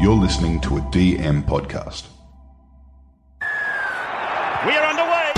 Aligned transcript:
You're 0.00 0.14
listening 0.14 0.60
to 0.60 0.76
a 0.76 0.80
DM 0.80 1.42
podcast. 1.44 2.06
We 4.64 4.72
are 4.72 4.84
underway. 4.84 5.32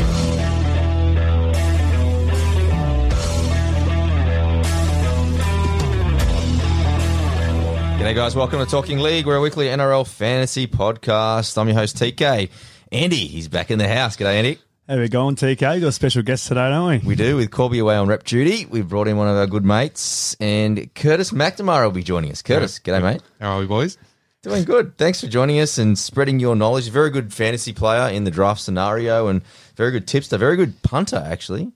G'day, 7.96 8.14
guys. 8.14 8.36
Welcome 8.36 8.58
to 8.58 8.66
Talking 8.66 8.98
League. 8.98 9.24
We're 9.24 9.36
a 9.36 9.40
weekly 9.40 9.68
NRL 9.68 10.06
fantasy 10.06 10.66
podcast. 10.66 11.56
I'm 11.56 11.66
your 11.66 11.78
host, 11.78 11.96
TK. 11.96 12.50
Andy, 12.92 13.16
he's 13.16 13.48
back 13.48 13.70
in 13.70 13.78
the 13.78 13.88
house. 13.88 14.18
G'day, 14.18 14.34
Andy. 14.34 14.58
How 14.86 14.98
we 14.98 15.08
going, 15.08 15.36
TK? 15.36 15.76
You 15.76 15.80
got 15.80 15.86
a 15.86 15.92
special 15.92 16.22
guest 16.22 16.48
today, 16.48 16.68
don't 16.68 16.86
we? 16.86 16.98
We 16.98 17.14
do 17.14 17.36
with 17.36 17.50
Corby 17.50 17.78
away 17.78 17.96
on 17.96 18.08
rep 18.08 18.24
duty. 18.24 18.66
We've 18.66 18.86
brought 18.86 19.08
in 19.08 19.16
one 19.16 19.26
of 19.28 19.36
our 19.38 19.46
good 19.46 19.64
mates, 19.64 20.36
and 20.38 20.94
Curtis 20.94 21.30
McNamara 21.30 21.84
will 21.84 21.92
be 21.92 22.02
joining 22.02 22.30
us. 22.30 22.42
Curtis, 22.42 22.78
g'day, 22.78 23.02
mate. 23.02 23.22
How 23.40 23.56
are 23.56 23.60
we, 23.60 23.66
boys? 23.66 23.96
Doing 24.42 24.64
good. 24.64 24.96
Thanks 24.96 25.20
for 25.20 25.26
joining 25.26 25.60
us 25.60 25.76
and 25.76 25.98
spreading 25.98 26.40
your 26.40 26.56
knowledge. 26.56 26.88
Very 26.88 27.10
good 27.10 27.32
fantasy 27.32 27.74
player 27.74 28.08
in 28.08 28.24
the 28.24 28.30
draft 28.30 28.62
scenario 28.62 29.26
and 29.28 29.42
very 29.76 29.90
good 29.90 30.06
tipster. 30.08 30.38
Very 30.38 30.56
good 30.56 30.82
punter, 30.82 31.22
actually. 31.26 31.72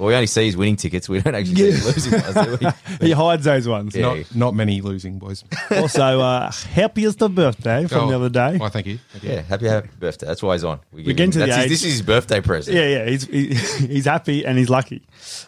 Well, 0.00 0.08
we 0.08 0.14
only 0.14 0.26
see 0.26 0.46
his 0.46 0.56
winning 0.56 0.74
tickets. 0.76 1.08
We 1.08 1.20
don't 1.20 1.34
actually 1.36 1.54
see 1.56 1.70
his 1.72 1.86
losing 1.86 2.20
ones, 2.20 2.34
do 2.60 2.66
we? 3.00 3.06
He 3.08 3.12
hides 3.12 3.44
those 3.44 3.66
ones. 3.68 3.94
Yeah. 3.96 4.02
Not 4.02 4.34
not 4.34 4.54
many 4.54 4.80
losing, 4.80 5.18
boys. 5.20 5.44
Also, 5.72 6.20
uh, 6.20 6.50
happiest 6.70 7.20
of 7.22 7.34
birthday 7.36 7.86
from 7.86 8.04
Oh, 8.04 8.08
the 8.10 8.16
other 8.16 8.28
day. 8.28 8.58
Why, 8.58 8.68
thank 8.68 8.86
you. 8.86 8.98
Thank 9.12 9.24
you. 9.24 9.30
Yeah, 9.30 9.40
happy, 9.42 9.66
happy 9.66 9.88
birthday. 9.98 10.26
That's 10.26 10.40
why 10.42 10.54
he's 10.54 10.62
on. 10.64 10.78
We 10.92 11.00
are 11.02 11.04
getting 11.04 11.16
him- 11.18 11.24
into 11.24 11.38
the 11.40 11.46
his- 11.46 11.56
age- 11.56 11.68
this 11.68 11.84
is 11.84 11.92
his 11.94 12.02
birthday 12.02 12.40
present. 12.40 12.76
Yeah, 12.76 12.86
yeah, 12.88 13.06
he's 13.06 13.24
he, 13.26 13.54
he's 13.86 14.04
happy 14.06 14.44
and 14.46 14.56
he's 14.58 14.70
lucky. 14.70 15.02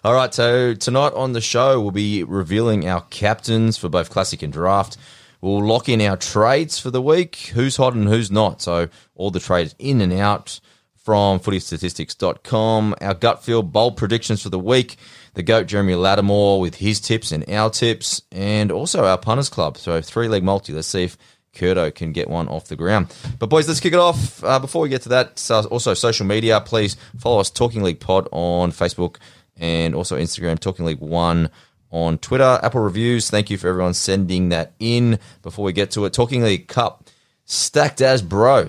All 0.04 0.14
right, 0.14 0.32
so 0.34 0.74
tonight 0.74 1.12
on 1.14 1.32
the 1.32 1.40
show, 1.40 1.80
we'll 1.80 1.90
be 1.92 2.22
revealing 2.24 2.88
our 2.88 3.02
captains 3.02 3.76
for 3.76 3.88
both 3.88 4.10
Classic 4.10 4.42
and 4.42 4.52
Draft. 4.52 4.96
We'll 5.40 5.64
lock 5.64 5.88
in 5.88 6.00
our 6.02 6.16
trades 6.16 6.78
for 6.78 6.90
the 6.90 7.00
week, 7.00 7.52
who's 7.54 7.76
hot 7.76 7.94
and 7.94 8.08
who's 8.08 8.30
not. 8.30 8.60
So, 8.60 8.88
all 9.14 9.30
the 9.30 9.40
trades 9.40 9.74
in 9.78 10.00
and 10.00 10.12
out 10.12 10.60
from 10.96 11.40
footystatistics.com. 11.40 12.94
Our 13.00 13.14
gut 13.14 13.42
feel 13.42 13.62
bold 13.62 13.96
predictions 13.96 14.42
for 14.42 14.50
the 14.50 14.58
week. 14.58 14.96
The 15.34 15.42
GOAT 15.42 15.66
Jeremy 15.66 15.94
Latimore 15.94 16.60
with 16.60 16.76
his 16.76 17.00
tips 17.00 17.32
and 17.32 17.48
our 17.48 17.70
tips, 17.70 18.22
and 18.30 18.70
also 18.70 19.06
our 19.06 19.16
punters 19.16 19.48
club. 19.48 19.78
So, 19.78 20.00
three 20.00 20.28
leg 20.28 20.44
multi. 20.44 20.72
Let's 20.72 20.88
see 20.88 21.04
if 21.04 21.16
Kurdo 21.54 21.94
can 21.94 22.12
get 22.12 22.28
one 22.28 22.46
off 22.48 22.68
the 22.68 22.76
ground. 22.76 23.14
But, 23.38 23.48
boys, 23.48 23.66
let's 23.66 23.80
kick 23.80 23.94
it 23.94 23.98
off. 23.98 24.44
Uh, 24.44 24.58
before 24.58 24.82
we 24.82 24.88
get 24.88 25.02
to 25.02 25.08
that, 25.10 25.38
so 25.38 25.62
also 25.64 25.94
social 25.94 26.26
media, 26.26 26.60
please 26.60 26.96
follow 27.18 27.40
us, 27.40 27.50
Talking 27.50 27.82
League 27.82 28.00
Pod, 28.00 28.28
on 28.30 28.72
Facebook 28.72 29.16
and 29.56 29.94
also 29.94 30.18
Instagram, 30.18 30.58
Talking 30.58 30.84
League 30.86 31.00
One 31.00 31.50
on 31.90 32.18
Twitter. 32.18 32.58
Apple 32.62 32.80
reviews, 32.80 33.30
thank 33.30 33.50
you 33.50 33.58
for 33.58 33.68
everyone 33.68 33.94
sending 33.94 34.50
that 34.50 34.72
in. 34.78 35.18
Before 35.42 35.64
we 35.64 35.72
get 35.72 35.90
to 35.92 36.04
it, 36.04 36.12
Talking 36.12 36.42
League 36.42 36.68
Cup, 36.68 37.08
stacked 37.44 38.00
as 38.00 38.22
bro. 38.22 38.68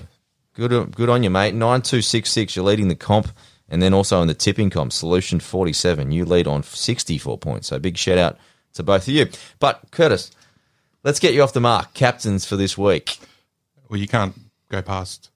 Good, 0.54 0.96
good 0.96 1.10
on 1.10 1.24
you, 1.24 1.30
mate. 1.30 1.54
Nine 1.54 1.82
two 1.82 2.02
six 2.02 2.32
six. 2.32 2.56
You're 2.56 2.66
leading 2.66 2.88
the 2.88 2.96
comp, 2.96 3.30
and 3.70 3.82
then 3.82 3.94
also 3.94 4.22
in 4.22 4.28
the 4.28 4.34
tipping 4.34 4.70
comp, 4.70 4.92
Solution 4.92 5.40
forty 5.40 5.74
seven. 5.74 6.12
You 6.12 6.26
lead 6.26 6.48
on 6.48 6.64
sixty 6.64 7.18
four 7.18 7.38
points. 7.38 7.68
So 7.68 7.80
big 7.80 7.98
shout 7.98 8.18
out 8.18 8.38
to 8.74 8.84
both 8.84 9.04
of 9.04 9.14
you. 9.14 9.28
But 9.60 9.82
Curtis, 9.92 10.32
let's 11.04 11.20
get 11.20 11.34
you 11.34 11.42
off 11.42 11.54
the 11.54 11.62
mark. 11.62 11.94
Captains 11.94 12.46
for 12.46 12.58
this 12.58 12.78
week. 12.78 13.20
Well, 13.90 14.00
you 14.00 14.08
can't 14.08 14.34
go 14.70 14.82
past 14.82 15.30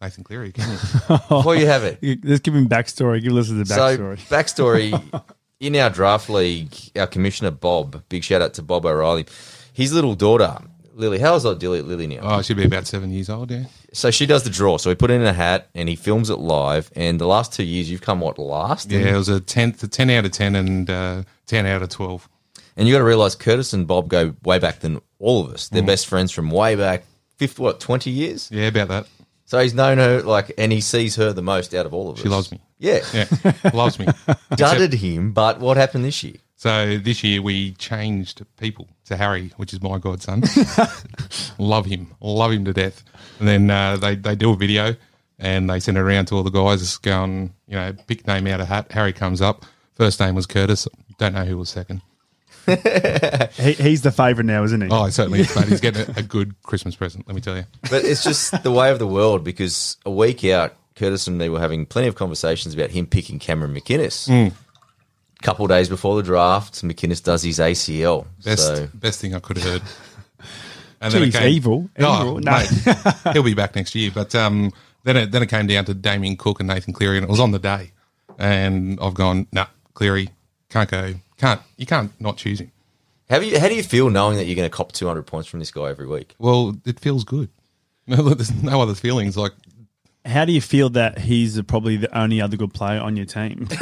Nathan 0.00 0.24
Cleary, 0.24 0.52
can 0.52 0.70
you? 0.70 0.76
Before 1.28 1.54
you 1.56 1.66
have 1.66 1.84
it, 1.84 1.98
Let's 2.24 2.40
give 2.40 2.54
him 2.54 2.68
backstory. 2.68 3.22
Give 3.22 3.32
listeners 3.32 3.68
the 3.68 3.74
backstory. 3.74 4.18
So, 4.18 4.34
backstory 4.34 5.22
in 5.62 5.76
our 5.76 5.88
draft 5.88 6.28
league, 6.28 6.74
our 6.96 7.06
commissioner 7.06 7.52
Bob, 7.52 8.02
big 8.08 8.24
shout 8.24 8.42
out 8.42 8.52
to 8.54 8.62
Bob 8.62 8.84
O'Reilly. 8.84 9.26
His 9.72 9.92
little 9.92 10.16
daughter, 10.16 10.58
Lily, 10.92 11.20
how's 11.20 11.46
old 11.46 11.62
Lily, 11.62 11.80
Lily 11.82 12.08
now? 12.08 12.20
oh, 12.22 12.42
she'd 12.42 12.56
be 12.56 12.64
about 12.64 12.86
seven 12.88 13.12
years 13.12 13.30
old, 13.30 13.50
yeah. 13.52 13.64
So 13.92 14.10
she 14.10 14.26
does 14.26 14.42
the 14.42 14.50
draw. 14.50 14.76
So 14.76 14.90
we 14.90 14.96
put 14.96 15.12
in 15.12 15.22
a 15.22 15.32
hat 15.32 15.68
and 15.74 15.88
he 15.88 15.94
films 15.94 16.30
it 16.30 16.38
live. 16.38 16.90
And 16.96 17.20
the 17.20 17.28
last 17.28 17.52
two 17.52 17.62
years, 17.62 17.88
you've 17.88 18.00
come 18.00 18.20
what 18.20 18.38
last? 18.38 18.90
Yeah, 18.90 19.14
it 19.14 19.16
was 19.16 19.28
a 19.28 19.40
10, 19.40 19.76
a 19.82 19.86
10 19.86 20.10
out 20.10 20.24
of 20.24 20.32
10 20.32 20.56
and 20.56 20.90
uh, 20.90 21.22
10 21.46 21.64
out 21.64 21.82
of 21.82 21.88
12. 21.90 22.28
And 22.76 22.88
you 22.88 22.94
got 22.94 22.98
to 22.98 23.04
realize 23.04 23.36
Curtis 23.36 23.72
and 23.72 23.86
Bob 23.86 24.08
go 24.08 24.34
way 24.42 24.58
back 24.58 24.80
than 24.80 25.00
all 25.20 25.44
of 25.44 25.54
us. 25.54 25.68
They're 25.68 25.82
best 25.82 26.06
friends 26.08 26.32
from 26.32 26.50
way 26.50 26.74
back, 26.74 27.04
fifth 27.36 27.58
what 27.58 27.80
twenty 27.80 28.10
years. 28.10 28.48
Yeah, 28.50 28.68
about 28.68 28.88
that. 28.88 29.06
So 29.52 29.58
he's 29.58 29.74
known 29.74 29.98
her 29.98 30.22
like, 30.22 30.50
and 30.56 30.72
he 30.72 30.80
sees 30.80 31.16
her 31.16 31.34
the 31.34 31.42
most 31.42 31.74
out 31.74 31.84
of 31.84 31.92
all 31.92 32.08
of 32.08 32.16
us. 32.16 32.22
She 32.22 32.28
loves 32.30 32.50
me. 32.50 32.58
Yeah, 32.78 33.00
Yeah, 33.12 33.26
loves 33.74 33.98
me. 33.98 34.06
dudded 34.52 34.94
him. 34.94 35.32
But 35.32 35.60
what 35.60 35.76
happened 35.76 36.06
this 36.06 36.24
year? 36.24 36.36
So 36.56 36.96
this 36.96 37.22
year 37.22 37.42
we 37.42 37.72
changed 37.72 38.46
people 38.56 38.88
to 39.04 39.16
Harry, 39.18 39.52
which 39.58 39.74
is 39.74 39.82
my 39.82 39.98
godson. 39.98 40.44
love 41.58 41.84
him, 41.84 42.14
love 42.22 42.52
him 42.52 42.64
to 42.64 42.72
death. 42.72 43.04
And 43.40 43.46
then 43.46 43.70
uh, 43.70 43.98
they 43.98 44.14
they 44.14 44.34
do 44.36 44.52
a 44.52 44.56
video 44.56 44.96
and 45.38 45.68
they 45.68 45.80
send 45.80 45.98
it 45.98 46.00
around 46.00 46.28
to 46.28 46.36
all 46.36 46.44
the 46.44 46.50
guys, 46.50 46.96
going, 46.96 47.52
you 47.68 47.74
know, 47.74 47.92
pick 48.06 48.26
name 48.26 48.46
out 48.46 48.62
of 48.62 48.68
hat. 48.68 48.90
Harry 48.92 49.12
comes 49.12 49.42
up. 49.42 49.66
First 49.92 50.18
name 50.18 50.34
was 50.34 50.46
Curtis. 50.46 50.88
Don't 51.18 51.34
know 51.34 51.44
who 51.44 51.58
was 51.58 51.68
second. 51.68 52.00
He, 52.66 53.72
he's 53.72 54.02
the 54.02 54.12
favourite 54.12 54.46
now, 54.46 54.62
isn't 54.64 54.80
he? 54.80 54.88
Oh, 54.90 55.08
certainly 55.10 55.40
is, 55.40 55.54
mate. 55.56 55.66
He's 55.68 55.80
getting 55.80 56.14
a, 56.14 56.20
a 56.20 56.22
good 56.22 56.54
Christmas 56.62 56.94
present. 56.96 57.26
Let 57.26 57.34
me 57.34 57.40
tell 57.40 57.56
you. 57.56 57.64
But 57.90 58.04
it's 58.04 58.22
just 58.24 58.62
the 58.62 58.70
way 58.72 58.90
of 58.90 58.98
the 58.98 59.06
world 59.06 59.44
because 59.44 59.96
a 60.06 60.10
week 60.10 60.44
out, 60.44 60.74
Curtis 60.94 61.26
and 61.26 61.38
me 61.38 61.48
were 61.48 61.60
having 61.60 61.86
plenty 61.86 62.08
of 62.08 62.14
conversations 62.14 62.74
about 62.74 62.90
him 62.90 63.06
picking 63.06 63.38
Cameron 63.38 63.74
McInnes. 63.74 64.26
Hmm. 64.26 64.54
A 64.54 65.42
couple 65.42 65.64
of 65.64 65.70
days 65.70 65.88
before 65.88 66.16
the 66.16 66.22
draft, 66.22 66.82
McInnes 66.82 67.22
does 67.22 67.42
his 67.42 67.58
ACL. 67.58 68.26
Best 68.44 68.66
So 68.66 68.88
best 68.94 69.20
thing 69.20 69.34
I 69.34 69.40
could 69.40 69.58
have 69.58 69.66
heard. 69.66 69.82
And 71.00 71.12
Jeez, 71.14 71.42
evil, 71.48 71.90
Oh, 71.98 72.20
evil. 72.22 72.38
No. 72.40 72.52
mate, 72.58 72.68
he'll 73.32 73.42
be 73.42 73.54
back 73.54 73.74
next 73.74 73.94
year. 73.96 74.12
But 74.14 74.34
um, 74.36 74.70
then 75.02 75.16
it 75.16 75.32
then 75.32 75.42
it 75.42 75.48
came 75.48 75.66
down 75.66 75.84
to 75.86 75.94
Damien 75.94 76.36
Cook 76.36 76.60
and 76.60 76.68
Nathan 76.68 76.92
Cleary, 76.92 77.16
and 77.16 77.24
it 77.24 77.30
was 77.30 77.40
on 77.40 77.50
the 77.50 77.58
day. 77.58 77.90
And 78.38 78.98
I've 79.02 79.14
gone, 79.14 79.48
nah, 79.52 79.66
Cleary 79.94 80.28
can't 80.70 80.88
go, 80.88 81.14
can't 81.42 81.60
you 81.76 81.86
can't 81.86 82.12
not 82.20 82.36
choose 82.36 82.60
him. 82.60 82.70
how 83.28 83.38
do 83.40 83.46
you 83.46 83.58
how 83.60 83.66
do 83.68 83.74
you 83.74 83.82
feel 83.82 84.08
knowing 84.10 84.36
that 84.36 84.44
you're 84.46 84.54
going 84.56 84.68
to 84.70 84.76
cop 84.76 84.92
200 84.92 85.22
points 85.26 85.48
from 85.48 85.58
this 85.60 85.70
guy 85.72 85.90
every 85.90 86.06
week? 86.06 86.34
Well, 86.38 86.76
it 86.86 87.00
feels 87.00 87.24
good. 87.24 87.48
No, 88.06 88.16
there's 88.34 88.50
no 88.62 88.80
other 88.82 88.94
feelings. 88.96 89.36
Like 89.36 89.52
How 90.24 90.44
do 90.44 90.50
you 90.52 90.60
feel 90.60 90.90
that 90.90 91.18
he's 91.20 91.60
probably 91.62 91.96
the 91.96 92.16
only 92.18 92.40
other 92.40 92.56
good 92.56 92.74
player 92.74 93.00
on 93.00 93.16
your 93.16 93.26
team? 93.26 93.68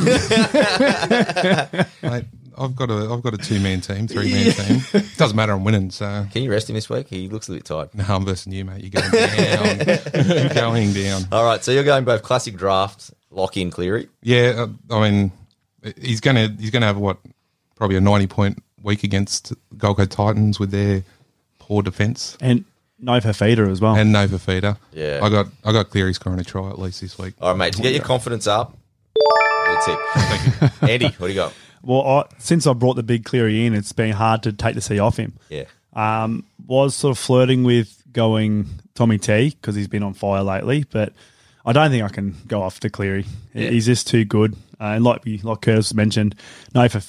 mate, 2.02 2.24
I've 2.58 2.76
got 2.76 2.90
a 2.90 3.08
I've 3.10 3.22
got 3.22 3.32
a 3.32 3.38
two 3.38 3.60
man 3.60 3.80
team, 3.80 4.06
three 4.06 4.30
man 4.30 4.52
team. 4.52 4.82
It 4.92 5.16
Doesn't 5.16 5.36
matter. 5.36 5.52
I'm 5.52 5.64
winning. 5.64 5.90
So 5.90 6.26
Can 6.32 6.42
you 6.42 6.50
rest 6.50 6.68
him 6.68 6.74
this 6.74 6.90
week? 6.90 7.08
He 7.08 7.28
looks 7.28 7.48
a 7.48 7.52
bit 7.52 7.64
tired. 7.64 7.94
no, 7.94 8.04
I'm 8.08 8.26
versing 8.26 8.52
you, 8.52 8.64
mate. 8.66 8.82
You're 8.84 9.00
going 9.00 9.10
down. 9.10 10.36
You're 10.36 10.54
going 10.54 10.92
down. 10.92 11.22
All 11.32 11.44
right, 11.44 11.64
so 11.64 11.72
you're 11.72 11.84
going 11.84 12.04
both 12.04 12.22
classic 12.22 12.56
draft, 12.56 13.10
lock 13.30 13.56
in 13.56 13.70
Cleary. 13.70 14.08
Yeah, 14.22 14.66
uh, 14.90 14.94
I 14.94 15.10
mean, 15.10 15.32
he's 15.98 16.20
gonna 16.20 16.54
he's 16.58 16.70
gonna 16.70 16.86
have 16.86 16.98
what 16.98 17.16
probably 17.80 17.96
a 17.96 18.00
ninety 18.00 18.26
point 18.26 18.62
week 18.82 19.02
against 19.04 19.54
Gold 19.78 19.96
Coast 19.96 20.10
Titans 20.10 20.60
with 20.60 20.70
their 20.70 21.02
poor 21.58 21.82
defence 21.82 22.36
and 22.40 22.64
no 22.98 23.12
Fifita 23.20 23.70
as 23.70 23.80
well. 23.80 23.96
and 23.96 24.12
no 24.12 24.28
Fifita. 24.28 24.76
Yeah. 24.92 25.20
I 25.22 25.30
got 25.30 25.46
I 25.64 25.72
got 25.72 25.88
Cleary 25.88 26.12
scoring 26.12 26.38
a 26.38 26.44
try 26.44 26.68
at 26.68 26.78
least 26.78 27.00
this 27.00 27.18
week. 27.18 27.34
All 27.40 27.50
right, 27.50 27.56
mate, 27.58 27.72
to 27.74 27.82
get 27.82 27.94
your 27.94 28.04
confidence 28.04 28.46
up, 28.46 28.76
that's 29.66 29.88
it. 29.88 29.98
Thank 30.14 30.82
you. 30.82 30.88
Andy, 30.88 31.06
what 31.06 31.26
do 31.26 31.28
you 31.28 31.34
got? 31.34 31.54
well, 31.82 32.06
I, 32.06 32.24
since 32.38 32.66
I 32.66 32.74
brought 32.74 32.96
the 32.96 33.02
big 33.02 33.24
Cleary 33.24 33.64
in, 33.64 33.74
it's 33.74 33.92
been 33.92 34.12
hard 34.12 34.42
to 34.42 34.52
take 34.52 34.74
the 34.74 34.82
sea 34.82 34.98
off 34.98 35.16
him. 35.16 35.32
Yeah. 35.48 35.64
Um, 35.94 36.44
was 36.66 36.94
sort 36.94 37.12
of 37.16 37.18
flirting 37.18 37.64
with 37.64 38.02
going 38.12 38.66
Tommy 38.94 39.16
T 39.16 39.50
because 39.50 39.74
he's 39.74 39.88
been 39.88 40.02
on 40.02 40.12
fire 40.12 40.42
lately, 40.42 40.84
but 40.90 41.14
I 41.64 41.72
don't 41.72 41.90
think 41.90 42.04
I 42.04 42.08
can 42.08 42.36
go 42.46 42.60
off 42.62 42.80
to 42.80 42.90
Cleary. 42.90 43.24
He's 43.54 43.86
just 43.86 44.06
too 44.06 44.26
good. 44.26 44.54
Uh, 44.78 44.92
and 44.96 45.04
like 45.04 45.24
we, 45.24 45.38
like 45.38 45.62
Curtis 45.62 45.94
mentioned, 45.94 46.34
no 46.74 46.86
for 46.88 47.00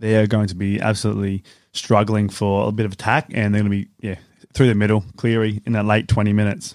feeder. 0.00 0.12
They're 0.12 0.26
going 0.26 0.48
to 0.48 0.54
be 0.54 0.80
absolutely 0.80 1.42
struggling 1.72 2.28
for 2.28 2.68
a 2.68 2.72
bit 2.72 2.86
of 2.86 2.92
attack, 2.92 3.26
and 3.34 3.54
they're 3.54 3.62
going 3.62 3.70
to 3.72 3.84
be 3.84 3.88
yeah 4.00 4.16
through 4.54 4.68
the 4.68 4.74
middle, 4.74 5.04
Cleary 5.16 5.60
in 5.66 5.72
that 5.74 5.84
late 5.84 6.08
twenty 6.08 6.32
minutes. 6.32 6.74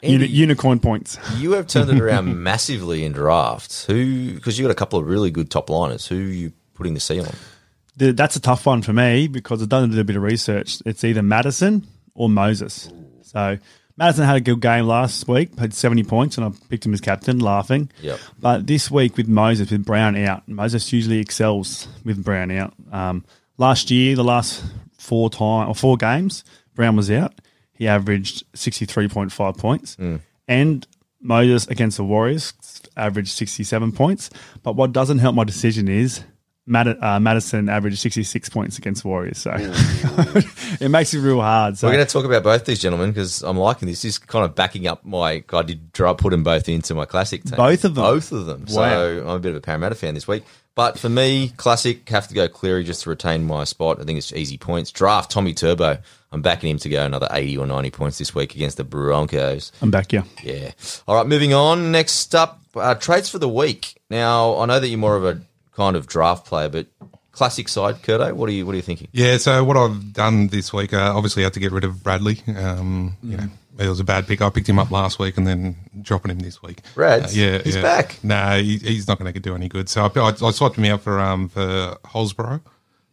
Uni- 0.00 0.26
unicorn 0.26 0.78
points. 0.78 1.18
you 1.38 1.52
have 1.52 1.66
turned 1.66 1.90
it 1.90 2.00
around 2.00 2.40
massively 2.42 3.04
in 3.04 3.10
drafts. 3.10 3.84
Who? 3.86 4.32
Because 4.34 4.56
you 4.56 4.64
got 4.64 4.70
a 4.70 4.76
couple 4.76 4.96
of 5.00 5.06
really 5.08 5.32
good 5.32 5.50
top 5.50 5.68
liners. 5.70 6.06
Who 6.06 6.16
are 6.16 6.20
you 6.32 6.52
putting 6.74 6.94
the 6.94 7.00
C 7.00 7.18
on? 7.20 7.26
The- 7.96 8.12
That's 8.12 8.36
a 8.36 8.40
tough 8.40 8.64
one 8.64 8.82
for 8.82 8.92
me 8.92 9.26
because 9.26 9.60
I've 9.60 9.68
done 9.68 9.82
a 9.82 9.86
little 9.88 10.04
bit 10.04 10.14
of 10.14 10.22
research. 10.22 10.80
It's 10.86 11.02
either 11.02 11.20
Matterson 11.22 11.84
or 12.14 12.28
Moses. 12.28 12.88
So 13.22 13.58
Matterson 13.98 14.24
had 14.24 14.36
a 14.36 14.40
good 14.40 14.60
game 14.60 14.86
last 14.86 15.26
week, 15.26 15.58
had 15.58 15.74
70 15.74 16.04
points, 16.04 16.38
and 16.38 16.46
I 16.46 16.52
picked 16.68 16.86
him 16.86 16.94
as 16.94 17.00
captain, 17.00 17.40
laughing. 17.40 17.90
Yep. 18.00 18.20
But 18.38 18.66
this 18.68 18.92
week 18.92 19.16
with 19.16 19.26
Moses, 19.26 19.72
with 19.72 19.84
Brown 19.84 20.16
out, 20.16 20.46
Moses 20.46 20.92
usually 20.92 21.18
excels 21.18 21.88
with 22.04 22.22
Brown 22.22 22.52
out. 22.52 22.74
Um, 22.92 23.24
last 23.56 23.90
year, 23.90 24.14
the 24.14 24.22
last 24.22 24.64
four 24.96 25.30
time 25.30 25.68
or 25.68 25.74
four 25.74 25.96
games, 25.96 26.44
Brown 26.76 26.94
was 26.94 27.10
out. 27.10 27.34
He 27.72 27.88
averaged 27.88 28.44
63.5 28.52 29.58
points. 29.58 29.96
And 30.46 30.86
Moses 31.20 31.66
against 31.66 31.96
the 31.96 32.04
Warriors 32.04 32.52
averaged 32.96 33.30
67 33.30 33.90
points. 33.92 34.30
But 34.62 34.76
what 34.76 34.92
doesn't 34.92 35.18
help 35.18 35.34
my 35.34 35.42
decision 35.44 35.88
is 35.88 36.22
Mad- 36.68 36.98
uh, 37.02 37.18
Matterson 37.18 37.68
averaged 37.68 37.98
66 37.98 38.48
points 38.50 38.78
against 38.78 39.04
Warriors. 39.04 39.38
So 39.38 39.52
it 40.80 40.90
makes 40.90 41.14
it 41.14 41.20
real 41.20 41.40
hard. 41.40 41.78
So 41.78 41.86
We're 41.88 41.94
going 41.94 42.06
to 42.06 42.12
talk 42.12 42.24
about 42.24 42.42
both 42.42 42.64
these 42.64 42.78
gentlemen 42.80 43.10
because 43.10 43.42
I'm 43.42 43.56
liking 43.56 43.88
this. 43.88 44.02
This 44.02 44.14
is 44.14 44.18
kind 44.18 44.44
of 44.44 44.54
backing 44.54 44.86
up 44.86 45.04
my. 45.04 45.42
I 45.52 45.62
did 45.62 45.92
draw, 45.92 46.14
put 46.14 46.30
them 46.30 46.42
both 46.44 46.68
into 46.68 46.94
my 46.94 47.04
classic 47.04 47.44
team. 47.44 47.56
Both 47.56 47.84
of 47.84 47.94
them? 47.94 48.04
Both 48.04 48.32
of 48.32 48.46
them. 48.46 48.66
So 48.68 48.80
Wow. 48.80 49.04
I'm 49.30 49.36
a 49.36 49.38
bit 49.38 49.50
of 49.50 49.56
a 49.56 49.60
Parramatta 49.60 49.94
fan 49.94 50.14
this 50.14 50.28
week. 50.28 50.44
But 50.74 50.96
for 50.96 51.08
me, 51.08 51.48
classic 51.56 52.08
have 52.08 52.28
to 52.28 52.34
go 52.34 52.46
Cleary 52.48 52.84
just 52.84 53.02
to 53.02 53.10
retain 53.10 53.44
my 53.44 53.64
spot. 53.64 54.00
I 54.00 54.04
think 54.04 54.16
it's 54.18 54.32
easy 54.32 54.56
points. 54.58 54.92
Draft 54.92 55.30
Tommy 55.30 55.52
Turbo. 55.52 55.98
I'm 56.30 56.40
backing 56.42 56.70
him 56.70 56.78
to 56.78 56.88
go 56.88 57.04
another 57.04 57.26
80 57.30 57.56
or 57.58 57.66
90 57.66 57.90
points 57.90 58.18
this 58.18 58.32
week 58.34 58.54
against 58.54 58.76
the 58.76 58.84
Broncos. 58.84 59.72
I'm 59.82 59.90
back 59.90 60.12
yeah. 60.12 60.22
Yeah. 60.44 60.70
All 61.08 61.16
right, 61.16 61.26
moving 61.26 61.52
on. 61.54 61.90
Next 61.90 62.32
up, 62.34 62.60
uh, 62.76 62.94
trades 62.94 63.28
for 63.28 63.38
the 63.40 63.48
week. 63.48 64.00
Now, 64.10 64.58
I 64.58 64.66
know 64.66 64.78
that 64.78 64.86
you're 64.88 64.98
more 64.98 65.16
of 65.16 65.24
a 65.24 65.40
kind 65.78 65.96
of 65.96 66.06
draft 66.06 66.44
player, 66.44 66.68
but 66.68 66.86
classic 67.32 67.68
side, 67.68 68.02
Kurto, 68.02 68.32
what 68.34 68.48
are 68.48 68.52
you 68.52 68.66
what 68.66 68.72
are 68.72 68.76
you 68.76 68.82
thinking? 68.82 69.08
Yeah, 69.12 69.38
so 69.38 69.62
what 69.64 69.76
I've 69.76 70.12
done 70.12 70.48
this 70.48 70.72
week, 70.72 70.92
uh, 70.92 71.12
obviously, 71.16 71.44
I 71.44 71.46
had 71.46 71.54
to 71.54 71.60
get 71.60 71.72
rid 71.72 71.84
of 71.84 72.02
Bradley. 72.02 72.42
Um, 72.56 73.16
You 73.22 73.36
know, 73.36 73.48
it 73.78 73.88
was 73.88 74.00
a 74.00 74.04
bad 74.04 74.26
pick. 74.26 74.42
I 74.42 74.50
picked 74.50 74.68
him 74.68 74.78
up 74.80 74.90
last 74.90 75.20
week 75.20 75.36
and 75.38 75.46
then 75.46 75.76
dropping 76.02 76.32
him 76.32 76.40
this 76.40 76.60
week. 76.60 76.80
Brads? 76.96 77.32
Uh, 77.36 77.40
yeah, 77.40 77.58
He's 77.62 77.76
yeah. 77.76 77.82
back. 77.82 78.18
No, 78.24 78.58
he, 78.60 78.78
he's 78.78 79.06
not 79.06 79.18
going 79.20 79.32
to 79.32 79.38
do 79.40 79.54
any 79.54 79.68
good. 79.68 79.88
So 79.88 80.02
I, 80.04 80.20
I, 80.20 80.28
I 80.48 80.50
swapped 80.50 80.76
him 80.76 80.84
out 80.86 81.00
for 81.02 81.20
um 81.20 81.48
for 81.48 81.96
Horsburgh 82.06 82.60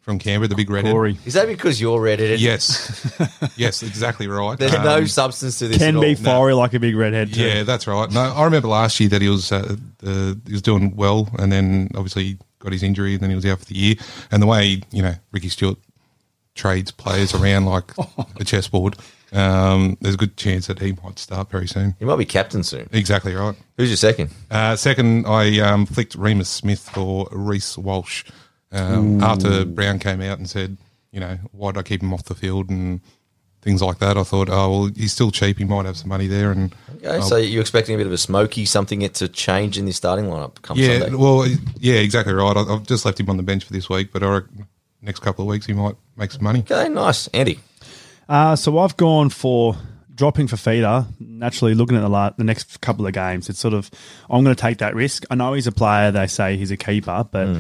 from 0.02 0.18
Canberra, 0.20 0.48
the 0.48 0.56
big 0.56 0.70
redhead. 0.72 0.92
Corey. 0.94 1.18
Is 1.26 1.34
that 1.36 1.48
because 1.48 1.80
you're 1.82 2.00
redheaded? 2.02 2.40
Yes, 2.40 2.70
yes, 3.58 3.82
exactly 3.84 4.28
right. 4.28 4.58
There's 4.58 4.74
Um, 4.74 4.84
no 4.86 5.06
substance 5.06 5.58
to 5.60 5.68
this 5.68 5.78
Can 5.80 5.98
at 5.98 6.02
be 6.02 6.10
all. 6.10 6.16
fiery 6.16 6.54
like 6.54 6.74
a 6.76 6.80
big 6.80 6.96
redhead. 6.96 7.34
Too. 7.34 7.42
Yeah, 7.44 7.62
that's 7.64 7.86
right. 7.88 8.12
No, 8.12 8.22
I 8.22 8.44
remember 8.46 8.68
last 8.68 9.00
year 9.00 9.10
that 9.10 9.22
he 9.22 9.30
was 9.30 9.52
uh, 9.52 9.76
uh, 10.06 10.34
he 10.48 10.52
was 10.54 10.62
doing 10.64 10.96
well, 10.96 11.30
and 11.40 11.52
then 11.52 11.90
obviously 11.96 12.38
got 12.66 12.74
his 12.74 12.84
injury, 12.84 13.14
and 13.14 13.22
then 13.22 13.30
he 13.30 13.36
was 13.36 13.46
out 13.46 13.60
for 13.60 13.66
the 13.66 13.78
year. 13.78 13.96
And 14.32 14.42
the 14.42 14.48
way 14.48 14.82
you 14.92 15.02
know 15.02 15.16
Ricky 15.32 15.50
Stuart 15.50 15.78
trades 16.56 16.92
players 16.92 17.34
around 17.34 17.66
like 17.66 17.92
a 18.40 18.44
chessboard, 18.44 18.98
um, 19.32 19.98
there's 20.02 20.16
a 20.16 20.18
good 20.18 20.38
chance 20.38 20.68
that 20.68 20.80
he 20.80 20.94
might 21.04 21.20
start 21.20 21.50
very 21.50 21.68
soon. 21.68 21.96
He 22.00 22.06
might 22.06 22.18
be 22.18 22.26
captain 22.26 22.64
soon. 22.64 22.90
Exactly 22.92 23.34
right. 23.34 23.56
Who's 23.78 23.90
your 23.90 23.98
second? 23.98 24.32
Uh, 24.50 24.76
second, 24.76 25.26
I 25.28 25.60
um, 25.60 25.86
flicked 25.86 26.16
Remus 26.16 26.50
Smith 26.50 26.90
for 26.90 27.28
Reece 27.32 27.78
Walsh 27.78 28.26
um, 28.72 29.22
after 29.22 29.66
Brown 29.66 30.00
came 30.00 30.22
out 30.22 30.38
and 30.38 30.50
said, 30.50 30.78
you 31.12 31.20
know, 31.20 31.38
why 31.52 31.72
did 31.72 31.80
I 31.80 31.84
keep 31.84 32.02
him 32.02 32.14
off 32.14 32.24
the 32.24 32.36
field 32.36 32.70
and 32.70 33.00
things 33.66 33.82
like 33.82 34.00
that. 34.00 34.18
I 34.18 34.24
thought, 34.24 34.48
oh 34.50 34.70
well, 34.72 34.92
he's 34.96 35.12
still 35.12 35.32
cheap. 35.32 35.58
He 35.58 35.66
might 35.66 35.86
have 35.86 35.98
some 35.98 36.08
money 36.08 36.28
there, 36.28 36.52
and 36.52 36.74
Okay, 36.98 37.08
I'll- 37.18 37.22
so 37.22 37.36
you're 37.36 37.60
expecting 37.60 37.96
a 37.96 37.98
bit 37.98 38.08
of 38.08 38.14
a 38.14 38.18
smoky, 38.18 38.64
something 38.64 39.02
it 39.02 39.16
to 39.16 39.28
change 39.28 39.78
in 39.78 39.84
the 39.86 39.92
starting 39.92 40.26
lineup 40.26 40.62
come 40.62 40.78
Yeah, 40.78 41.00
Sunday. 41.00 41.16
well, 41.18 41.46
yeah, 41.80 41.96
exactly 41.96 42.34
right. 42.34 42.56
I- 42.56 42.62
I've 42.74 42.88
just 42.88 43.04
left 43.04 43.20
him 43.20 43.30
on 43.30 43.36
the 43.36 43.44
bench 43.44 43.66
for 43.66 43.74
this 43.74 43.90
week, 43.90 44.14
but 44.14 44.24
I 44.24 44.28
reckon 44.28 44.68
next 45.02 45.20
couple 45.20 45.44
of 45.44 45.50
weeks 45.50 45.66
he 45.66 45.74
might 45.74 45.96
make 46.16 46.32
some 46.32 46.44
money. 46.44 46.60
Okay, 46.60 46.88
nice. 46.90 47.28
Andy. 47.28 47.60
Uh, 48.30 48.56
so 48.56 48.78
I've 48.80 48.96
gone 48.98 49.30
for 49.30 49.76
dropping 50.16 50.48
for 50.48 50.58
feeder. 50.58 51.06
Naturally, 51.20 51.76
looking 51.76 51.98
at 51.98 52.02
the 52.02 52.10
la- 52.10 52.32
the 52.38 52.44
next 52.44 52.80
couple 52.82 53.06
of 53.06 53.14
games, 53.14 53.50
it's 53.50 53.60
sort 53.60 53.74
of 53.74 53.92
I'm 54.30 54.44
going 54.44 54.56
to 54.56 54.62
take 54.62 54.78
that 54.80 54.96
risk. 54.96 55.26
I 55.30 55.36
know 55.36 55.54
he's 55.54 55.68
a 55.68 55.72
player. 55.72 56.10
They 56.12 56.28
say 56.28 56.56
he's 56.58 56.72
a 56.72 56.78
keeper, 56.78 57.26
but 57.30 57.46
Hmm. 57.48 57.60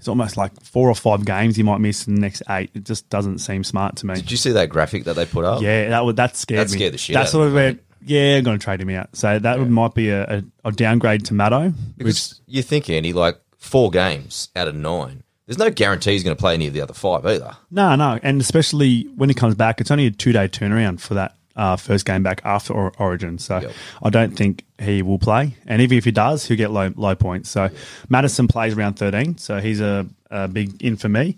It's 0.00 0.08
almost 0.08 0.36
like 0.36 0.58
four 0.62 0.88
or 0.88 0.94
five 0.94 1.24
games 1.24 1.56
he 1.56 1.62
might 1.62 1.78
miss 1.78 2.08
in 2.08 2.14
the 2.14 2.20
next 2.22 2.42
eight. 2.50 2.70
It 2.74 2.84
just 2.84 3.08
doesn't 3.10 3.38
seem 3.38 3.62
smart 3.62 3.96
to 3.96 4.06
me. 4.06 4.14
Did 4.14 4.30
you 4.30 4.36
see 4.38 4.50
that 4.52 4.70
graphic 4.70 5.04
that 5.04 5.14
they 5.14 5.26
put 5.26 5.44
up? 5.44 5.60
Yeah, 5.62 5.90
that 5.90 6.04
would 6.04 6.16
that 6.16 6.36
scared 6.36 6.66
That 6.68 6.72
me. 6.72 6.78
scared 6.78 6.94
the 6.94 6.98
shit 6.98 7.14
That's 7.14 7.28
out 7.28 7.52
sort 7.52 7.54
of. 7.54 7.78
Yeah, 8.02 8.36
I'm 8.38 8.44
going 8.44 8.58
to 8.58 8.64
trade 8.64 8.80
him 8.80 8.88
out. 8.90 9.14
So 9.14 9.38
that 9.38 9.58
would 9.58 9.70
might 9.70 9.92
be 9.94 10.08
a, 10.08 10.38
a, 10.38 10.42
a 10.64 10.72
downgrade 10.72 11.26
to 11.26 11.34
Matto. 11.34 11.64
Which 11.68 11.74
Because 11.98 12.40
you 12.46 12.62
think, 12.62 12.88
Andy, 12.88 13.12
like 13.12 13.38
four 13.58 13.90
games 13.90 14.48
out 14.56 14.68
of 14.68 14.74
nine, 14.74 15.22
there's 15.46 15.58
no 15.58 15.68
guarantee 15.70 16.12
he's 16.12 16.24
going 16.24 16.34
to 16.34 16.40
play 16.40 16.54
any 16.54 16.66
of 16.66 16.72
the 16.72 16.80
other 16.80 16.94
five 16.94 17.26
either. 17.26 17.56
no, 17.70 17.94
no, 17.96 18.18
and 18.22 18.40
especially 18.40 19.02
when 19.16 19.28
he 19.28 19.34
comes 19.34 19.54
back, 19.54 19.82
it's 19.82 19.90
only 19.90 20.06
a 20.06 20.10
two 20.10 20.32
day 20.32 20.48
turnaround 20.48 20.98
for 21.00 21.12
that 21.14 21.34
uh, 21.56 21.76
first 21.76 22.04
game 22.06 22.22
back 22.22 22.40
after 22.44 22.72
or- 22.72 22.92
Origin. 22.98 23.38
So 23.38 23.60
Yep. 23.60 23.72
I 24.02 24.10
don't 24.10 24.36
think 24.36 24.64
he 24.80 25.02
will 25.02 25.18
play, 25.18 25.56
and 25.66 25.82
even 25.82 25.98
if 25.98 26.04
he 26.04 26.10
does, 26.12 26.46
he'll 26.46 26.56
get 26.56 26.70
low 26.70 26.92
low 26.96 27.14
points. 27.14 27.50
So 27.50 27.68
Matterson 28.08 28.48
plays 28.48 28.74
around 28.74 28.94
13, 28.94 29.38
so 29.38 29.60
he's 29.60 29.80
a, 29.80 30.06
a 30.30 30.48
big 30.48 30.82
in 30.82 30.96
for 30.96 31.08
me. 31.08 31.36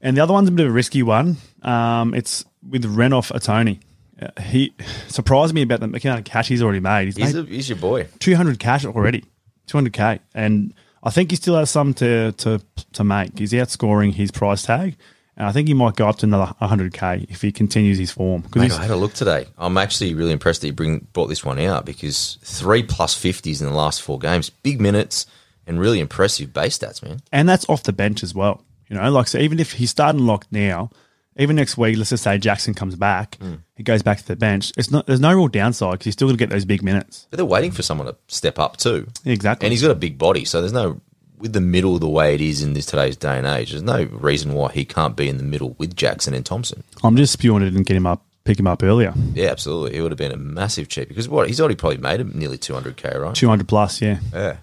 And 0.00 0.16
the 0.16 0.20
other 0.22 0.32
one's 0.32 0.48
a 0.48 0.52
bit 0.52 0.66
of 0.66 0.70
a 0.70 0.74
risky 0.74 1.02
one. 1.02 1.36
Um, 1.62 2.14
it's 2.14 2.44
with 2.68 2.84
Renouf 2.84 3.32
Atoni. 3.32 3.80
Uh, 4.20 4.40
he 4.42 4.72
surprised 5.08 5.54
me 5.54 5.62
about 5.62 5.80
the 5.80 5.86
amount 5.86 6.18
of 6.20 6.24
cash 6.24 6.48
he's 6.48 6.62
already 6.62 6.80
made. 6.80 7.06
He's, 7.06 7.16
He's, 7.16 7.34
made 7.34 7.48
a, 7.48 7.48
he's 7.48 7.68
your 7.68 7.78
boy. 7.78 8.06
200 8.18 8.58
cash 8.58 8.84
already, 8.84 9.24
200k, 9.68 10.20
and 10.34 10.74
I 11.02 11.10
think 11.10 11.30
he 11.30 11.36
still 11.36 11.56
has 11.56 11.70
some 11.70 11.94
to 11.94 12.32
to 12.32 12.60
to 12.92 13.04
make. 13.04 13.38
He's 13.38 13.52
outscoring 13.52 14.12
his 14.14 14.30
price 14.30 14.62
tag, 14.62 14.96
and 15.38 15.46
I 15.46 15.52
think 15.52 15.68
he 15.68 15.74
might 15.74 15.96
go 15.96 16.06
up 16.08 16.18
to 16.18 16.26
another 16.26 16.52
100k 16.60 17.30
if 17.30 17.40
he 17.40 17.50
continues 17.52 17.96
his 17.96 18.10
form. 18.10 18.42
Because 18.42 18.60
Mate, 18.62 18.72
I 18.72 18.82
had 18.82 18.90
a 18.90 18.96
look 18.96 19.14
today. 19.14 19.46
I'm 19.56 19.78
actually 19.78 20.12
really 20.14 20.32
impressed 20.32 20.60
that 20.60 20.66
you 20.66 20.72
bring 20.74 21.06
brought 21.14 21.28
this 21.28 21.44
one 21.44 21.58
out 21.60 21.86
because 21.86 22.38
three 22.42 22.82
plus 22.82 22.96
plus 22.98 23.14
fifties 23.16 23.62
in 23.62 23.68
the 23.68 23.74
last 23.74 24.02
four 24.02 24.18
games, 24.18 24.50
big 24.50 24.80
minutes, 24.80 25.24
and 25.66 25.78
really 25.80 26.00
impressive 26.00 26.52
base 26.52 26.76
stats, 26.76 27.02
man. 27.02 27.20
and 27.32 27.48
that's 27.48 27.68
off 27.68 27.84
the 27.84 27.92
bench 27.92 28.22
as 28.22 28.34
well. 28.34 28.62
You 28.88 28.96
know, 28.96 29.10
like 29.10 29.28
so, 29.28 29.38
even 29.38 29.60
if 29.60 29.72
he's 29.72 29.90
starting 29.90 30.26
locked 30.26 30.50
now, 30.50 30.90
even 31.36 31.54
next 31.54 31.78
week, 31.78 31.96
let's 31.96 32.10
just 32.10 32.24
say 32.24 32.36
Jackson 32.38 32.74
comes 32.74 32.96
back, 32.96 33.36
Hmm. 33.36 33.54
he 33.76 33.84
goes 33.84 34.02
back 34.02 34.18
to 34.18 34.26
the 34.26 34.34
bench. 34.34 34.72
It's 34.76 34.90
not 34.90 35.06
there's 35.06 35.20
no 35.20 35.32
real 35.32 35.46
downside 35.46 35.92
because 35.92 36.06
he's 36.06 36.14
still 36.14 36.26
going 36.26 36.36
to 36.36 36.42
get 36.42 36.50
those 36.50 36.64
big 36.64 36.82
minutes. 36.82 37.28
But 37.30 37.36
they're 37.36 37.46
waiting 37.46 37.70
for 37.70 37.82
someone 37.82 38.08
to 38.08 38.16
step 38.26 38.58
up 38.58 38.76
too. 38.78 39.06
Exactly. 39.24 39.66
And 39.66 39.72
he's 39.72 39.82
got 39.82 39.92
a 39.92 39.94
big 39.94 40.18
body, 40.18 40.44
so 40.44 40.60
there's 40.60 40.72
no 40.72 41.00
with 41.38 41.52
the 41.52 41.60
middle 41.60 41.98
the 41.98 42.08
way 42.08 42.34
it 42.34 42.40
is 42.40 42.62
in 42.62 42.72
this 42.74 42.86
today's 42.86 43.16
day 43.16 43.38
and 43.38 43.46
age. 43.46 43.70
There's 43.70 43.82
no 43.82 44.04
reason 44.04 44.52
why 44.52 44.72
he 44.72 44.84
can't 44.84 45.16
be 45.16 45.28
in 45.28 45.36
the 45.36 45.42
middle 45.42 45.74
with 45.78 45.96
Jackson 45.96 46.34
and 46.34 46.44
Thompson. 46.44 46.84
I'm 47.02 47.16
just 47.16 47.32
spewing 47.32 47.62
it 47.62 47.74
and 47.74 47.84
get 47.84 47.96
him 47.96 48.06
up, 48.06 48.24
pick 48.44 48.58
him 48.58 48.66
up 48.66 48.82
earlier. 48.82 49.12
Yeah, 49.34 49.50
absolutely. 49.50 49.96
It 49.96 50.02
would 50.02 50.10
have 50.12 50.18
been 50.18 50.32
a 50.32 50.36
massive 50.36 50.88
cheap 50.88 51.08
because 51.08 51.28
what 51.28 51.48
he's 51.48 51.60
already 51.60 51.76
probably 51.76 51.98
made 51.98 52.20
him 52.20 52.32
nearly 52.34 52.58
200k, 52.58 53.18
right? 53.18 53.34
200 53.34 53.66
plus, 53.68 54.00
yeah. 54.02 54.18
Yeah. 54.32 54.56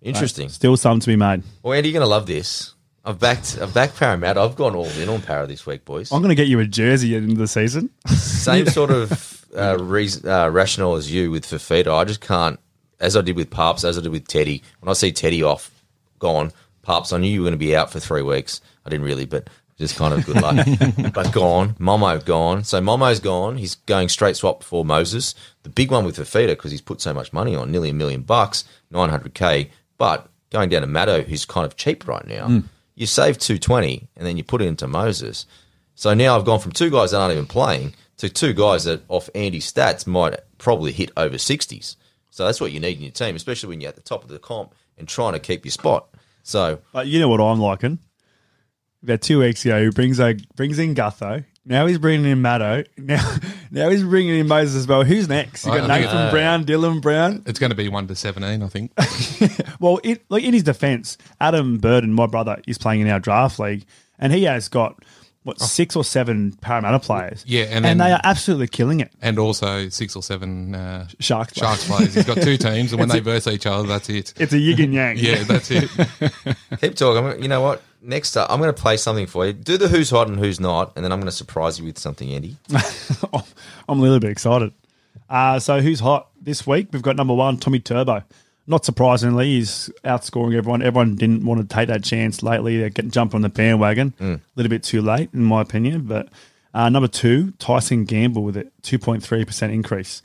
Interesting. 0.00 0.48
Still 0.48 0.76
something 0.76 1.00
to 1.00 1.06
be 1.06 1.16
made. 1.16 1.42
Well, 1.62 1.74
Andy, 1.74 1.90
you're 1.90 2.00
gonna 2.00 2.10
love 2.10 2.26
this. 2.26 2.74
I've 3.04 3.18
backed 3.18 3.58
I've 3.60 3.74
backed 3.74 3.96
Parramatta. 3.96 4.40
I've 4.40 4.56
gone 4.56 4.76
all 4.76 4.86
in 4.86 5.08
on 5.08 5.22
Para 5.22 5.46
this 5.46 5.66
week, 5.66 5.84
boys. 5.84 6.12
I'm 6.12 6.22
going 6.22 6.28
to 6.28 6.36
get 6.36 6.46
you 6.46 6.60
a 6.60 6.64
jersey 6.64 7.16
at 7.16 7.20
the 7.20 7.24
end 7.24 7.32
of 7.32 7.38
the 7.38 7.48
season. 7.48 7.90
Same 8.06 8.66
sort 8.68 8.92
of 8.92 9.44
uh, 9.56 9.76
reason, 9.80 10.28
uh, 10.28 10.48
rationale 10.50 10.94
as 10.94 11.12
you 11.12 11.30
with 11.32 11.44
Fifita. 11.44 11.92
I 11.92 12.04
just 12.04 12.20
can't, 12.20 12.60
as 13.00 13.16
I 13.16 13.20
did 13.20 13.34
with 13.34 13.50
Paps, 13.50 13.82
as 13.82 13.98
I 13.98 14.02
did 14.02 14.12
with 14.12 14.28
Teddy. 14.28 14.62
When 14.78 14.88
I 14.88 14.92
see 14.92 15.10
Teddy 15.10 15.42
off, 15.42 15.71
gone, 16.22 16.52
Paps, 16.82 17.12
I 17.12 17.18
knew 17.18 17.28
you 17.28 17.40
were 17.40 17.46
going 17.46 17.58
to 17.58 17.58
be 17.58 17.76
out 17.76 17.92
for 17.92 18.00
three 18.00 18.22
weeks. 18.22 18.60
I 18.86 18.90
didn't 18.90 19.04
really, 19.04 19.26
but 19.26 19.50
just 19.78 19.96
kind 19.96 20.14
of 20.14 20.24
good 20.24 20.40
luck. 20.40 20.56
but 21.12 21.32
gone, 21.32 21.74
Momo 21.74 22.24
gone. 22.24 22.64
So 22.64 22.80
Momo's 22.80 23.20
gone. 23.20 23.56
He's 23.56 23.74
going 23.74 24.08
straight 24.08 24.36
swap 24.36 24.60
before 24.60 24.84
Moses. 24.84 25.34
The 25.64 25.68
big 25.68 25.90
one 25.90 26.04
with 26.04 26.16
Fifita 26.16 26.48
because 26.48 26.70
he's 26.70 26.80
put 26.80 27.00
so 27.00 27.12
much 27.12 27.32
money 27.32 27.54
on, 27.54 27.70
nearly 27.70 27.90
a 27.90 27.94
million 27.94 28.22
bucks, 28.22 28.64
900k. 28.92 29.70
But 29.98 30.28
going 30.50 30.68
down 30.68 30.82
to 30.82 30.88
Maddo, 30.88 31.24
who's 31.24 31.44
kind 31.44 31.66
of 31.66 31.76
cheap 31.76 32.06
right 32.08 32.26
now, 32.26 32.46
hmm. 32.46 32.60
you 32.94 33.06
save 33.06 33.38
220 33.38 34.08
and 34.16 34.26
then 34.26 34.36
you 34.36 34.44
put 34.44 34.62
it 34.62 34.66
into 34.66 34.86
Moses. 34.86 35.46
So 35.94 36.14
now 36.14 36.36
I've 36.36 36.44
gone 36.44 36.60
from 36.60 36.72
two 36.72 36.90
guys 36.90 37.10
that 37.10 37.18
aren't 37.18 37.32
even 37.32 37.46
playing 37.46 37.94
to 38.16 38.28
two 38.28 38.54
guys 38.54 38.84
that, 38.84 39.02
off 39.08 39.30
Andy's 39.34 39.70
stats, 39.72 40.06
might 40.06 40.38
probably 40.58 40.92
hit 40.92 41.10
over 41.16 41.36
60s. 41.36 41.96
So 42.30 42.46
that's 42.46 42.60
what 42.60 42.72
you 42.72 42.80
need 42.80 42.96
in 42.96 43.02
your 43.04 43.12
team, 43.12 43.36
especially 43.36 43.68
when 43.68 43.80
you're 43.80 43.90
at 43.90 43.96
the 43.96 44.00
top 44.00 44.24
of 44.24 44.30
the 44.30 44.38
comp 44.38 44.74
and 45.02 45.08
trying 45.08 45.32
to 45.32 45.40
keep 45.40 45.64
your 45.64 45.72
spot. 45.72 46.08
So 46.44 46.78
But 46.92 47.08
you 47.08 47.18
know 47.18 47.28
what 47.28 47.40
I'm 47.40 47.58
liking? 47.58 47.98
About 49.02 49.20
two 49.20 49.40
weeks 49.40 49.64
ago, 49.64 49.82
he 49.82 49.90
brings 49.90 50.20
a, 50.20 50.36
brings 50.54 50.78
in 50.78 50.94
Gutho. 50.94 51.44
Now 51.64 51.86
he's 51.86 51.98
bringing 51.98 52.30
in 52.30 52.40
Maddo. 52.40 52.86
Now, 52.96 53.36
now 53.72 53.88
he's 53.88 54.04
bringing 54.04 54.38
in 54.38 54.46
Moses 54.46 54.76
as 54.76 54.86
well. 54.86 55.02
Who's 55.02 55.28
next? 55.28 55.66
You 55.66 55.72
got 55.72 55.90
I 55.90 55.98
Nathan 56.00 56.16
uh, 56.16 56.30
Brown, 56.30 56.64
Dylan 56.64 57.02
Brown. 57.02 57.42
It's 57.46 57.58
going 57.58 57.70
to 57.70 57.76
be 57.76 57.88
one 57.88 58.06
to 58.06 58.14
seventeen, 58.14 58.62
I 58.62 58.68
think. 58.68 58.92
Well, 59.80 59.98
it, 60.04 60.22
like 60.28 60.44
in 60.44 60.54
his 60.54 60.62
defense, 60.62 61.18
Adam 61.40 61.78
Burden, 61.78 62.12
my 62.12 62.26
brother, 62.26 62.62
is 62.68 62.78
playing 62.78 63.00
in 63.00 63.08
our 63.08 63.18
draft 63.18 63.58
league, 63.58 63.84
and 64.20 64.32
he 64.32 64.44
has 64.44 64.68
got 64.68 65.04
what 65.44 65.60
six 65.60 65.96
or 65.96 66.04
seven 66.04 66.52
Parramatta 66.52 66.98
players. 67.00 67.42
Oh. 67.42 67.44
Yeah, 67.48 67.64
and 67.64 67.84
and, 67.84 68.00
they 68.00 68.12
are 68.12 68.20
absolutely 68.22 68.68
killing 68.68 69.00
it. 69.00 69.12
and 69.20 69.38
also 69.38 69.88
six 69.88 70.14
or 70.14 70.22
seven 70.22 70.74
uh, 70.74 71.08
Sharks, 71.18 71.54
Sharks 71.56 71.86
players. 71.86 72.14
He's 72.14 72.24
got 72.24 72.40
two 72.40 72.56
teams, 72.58 72.92
and 72.92 73.00
when 73.00 73.08
they 73.08 73.20
verse 73.20 73.46
each 73.46 73.66
other, 73.66 73.86
that's 73.86 74.08
it. 74.08 74.34
It's 74.38 74.52
a 74.52 74.58
yin 74.58 74.80
and 74.80 74.94
yang. 74.94 75.16
Yeah, 75.22 75.42
that's 75.44 75.70
it. 75.70 75.90
keep 76.80 76.94
talking. 76.96 77.42
You 77.42 77.48
know 77.48 77.60
what? 77.60 77.82
Next 78.00 78.36
up, 78.36 78.50
I'm 78.50 78.60
going 78.60 78.72
to 78.72 78.80
play 78.80 78.96
something 78.96 79.26
for 79.26 79.46
you. 79.46 79.52
Do 79.52 79.76
the 79.76 79.88
who's 79.88 80.10
hot 80.10 80.28
and 80.28 80.38
who's 80.38 80.58
not, 80.58 80.92
and 80.96 81.04
then 81.04 81.12
I'm 81.12 81.20
going 81.20 81.30
to 81.30 81.36
surprise 81.36 81.78
you 81.78 81.84
with 81.84 81.98
something, 81.98 82.32
Andy. 82.32 82.56
I'm 83.88 83.98
a 83.98 84.02
little 84.02 84.18
bit 84.18 84.30
excited. 84.30 84.72
Uh, 85.30 85.58
so 85.60 85.80
who's 85.80 86.00
hot 86.00 86.28
this 86.40 86.66
week? 86.66 86.88
We've 86.92 87.02
got 87.02 87.16
number 87.16 87.34
one, 87.34 87.58
Tommy 87.58 87.78
Turbo. 87.78 88.22
Not 88.66 88.84
surprisingly, 88.84 89.46
he's 89.56 89.90
outscoring 90.04 90.54
everyone. 90.56 90.82
Everyone 90.82 91.16
didn't 91.16 91.44
want 91.44 91.60
to 91.68 91.74
take 91.74 91.88
that 91.88 92.04
chance 92.04 92.42
lately. 92.42 92.78
They're 92.78 92.90
getting 92.90 93.10
jumped 93.10 93.34
on 93.34 93.42
the 93.42 93.48
bandwagon 93.48 94.14
a 94.20 94.40
little 94.54 94.70
bit 94.70 94.82
too 94.84 95.02
late, 95.02 95.30
in 95.34 95.42
my 95.42 95.60
opinion. 95.62 96.02
But 96.02 96.28
uh, 96.72 96.88
number 96.88 97.08
two, 97.08 97.52
Tyson 97.58 98.04
Gamble 98.04 98.44
with 98.44 98.56
a 98.56 98.64
2.3% 98.82 99.72
increase. 99.72 100.22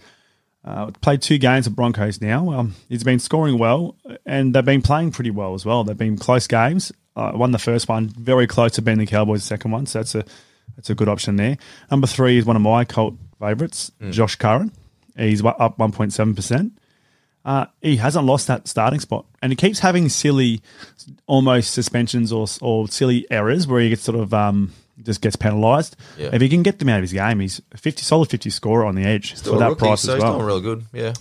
Uh, 0.63 0.91
played 1.01 1.21
two 1.21 1.37
games 1.37 1.65
at 1.65 1.75
Broncos 1.75 2.21
now. 2.21 2.51
Um, 2.51 2.75
he's 2.89 3.03
been 3.03 3.19
scoring 3.19 3.57
well, 3.57 3.95
and 4.25 4.53
they've 4.53 4.65
been 4.65 4.81
playing 4.81 5.11
pretty 5.11 5.31
well 5.31 5.53
as 5.53 5.65
well. 5.65 5.83
They've 5.83 5.97
been 5.97 6.17
close 6.17 6.45
games. 6.45 6.91
uh, 7.15 7.31
won 7.33 7.51
the 7.51 7.57
first 7.59 7.87
one, 7.89 8.09
very 8.09 8.45
close 8.47 8.73
to 8.73 8.81
being 8.81 8.97
the 8.99 9.05
Cowboys' 9.07 9.43
second 9.43 9.71
one. 9.71 9.85
So 9.87 9.99
that's 9.99 10.13
a 10.13 10.25
that's 10.75 10.89
a 10.91 10.95
good 10.95 11.07
option 11.09 11.37
there. 11.37 11.57
Number 11.89 12.05
three 12.05 12.37
is 12.37 12.45
one 12.45 12.55
of 12.57 12.61
my 12.61 12.85
cult 12.85 13.15
favourites, 13.39 13.91
Josh 14.11 14.35
Curran. 14.35 14.71
He's 15.17 15.43
up 15.43 15.79
one 15.79 15.91
point 15.91 16.13
seven 16.13 16.35
percent. 16.35 16.73
Uh, 17.47 17.65
he 17.81 17.95
hasn't 17.95 18.25
lost 18.25 18.47
that 18.47 18.67
starting 18.67 18.99
spot, 18.99 19.25
and 19.41 19.53
he 19.53 19.55
keeps 19.55 19.79
having 19.79 20.09
silly, 20.09 20.61
almost 21.27 21.73
suspensions 21.73 22.33
or 22.33 22.45
or 22.59 22.89
silly 22.89 23.25
errors 23.31 23.65
where 23.65 23.79
he 23.79 23.87
gets 23.87 24.01
sort 24.01 24.19
of 24.19 24.33
um, 24.33 24.73
just 25.01 25.21
gets 25.21 25.37
penalised. 25.37 25.95
Yeah. 26.17 26.31
If 26.33 26.41
he 26.41 26.49
can 26.49 26.61
get 26.61 26.79
them 26.79 26.89
out 26.89 26.97
of 26.97 27.03
his 27.03 27.13
game, 27.13 27.39
he's 27.39 27.61
a 27.71 27.77
fifty 27.77 28.03
solid 28.03 28.29
fifty 28.29 28.49
scorer 28.49 28.83
on 28.85 28.95
the 28.95 29.05
edge 29.05 29.35
Still 29.35 29.53
for 29.53 29.59
that 29.59 29.69
rookie, 29.69 29.79
price 29.79 30.01
so 30.01 30.11
as 30.11 30.15
he's 30.15 30.23
well. 30.23 30.33
doing 30.33 30.45
real 30.45 30.59
good. 30.59 30.85
Yeah. 30.91 31.13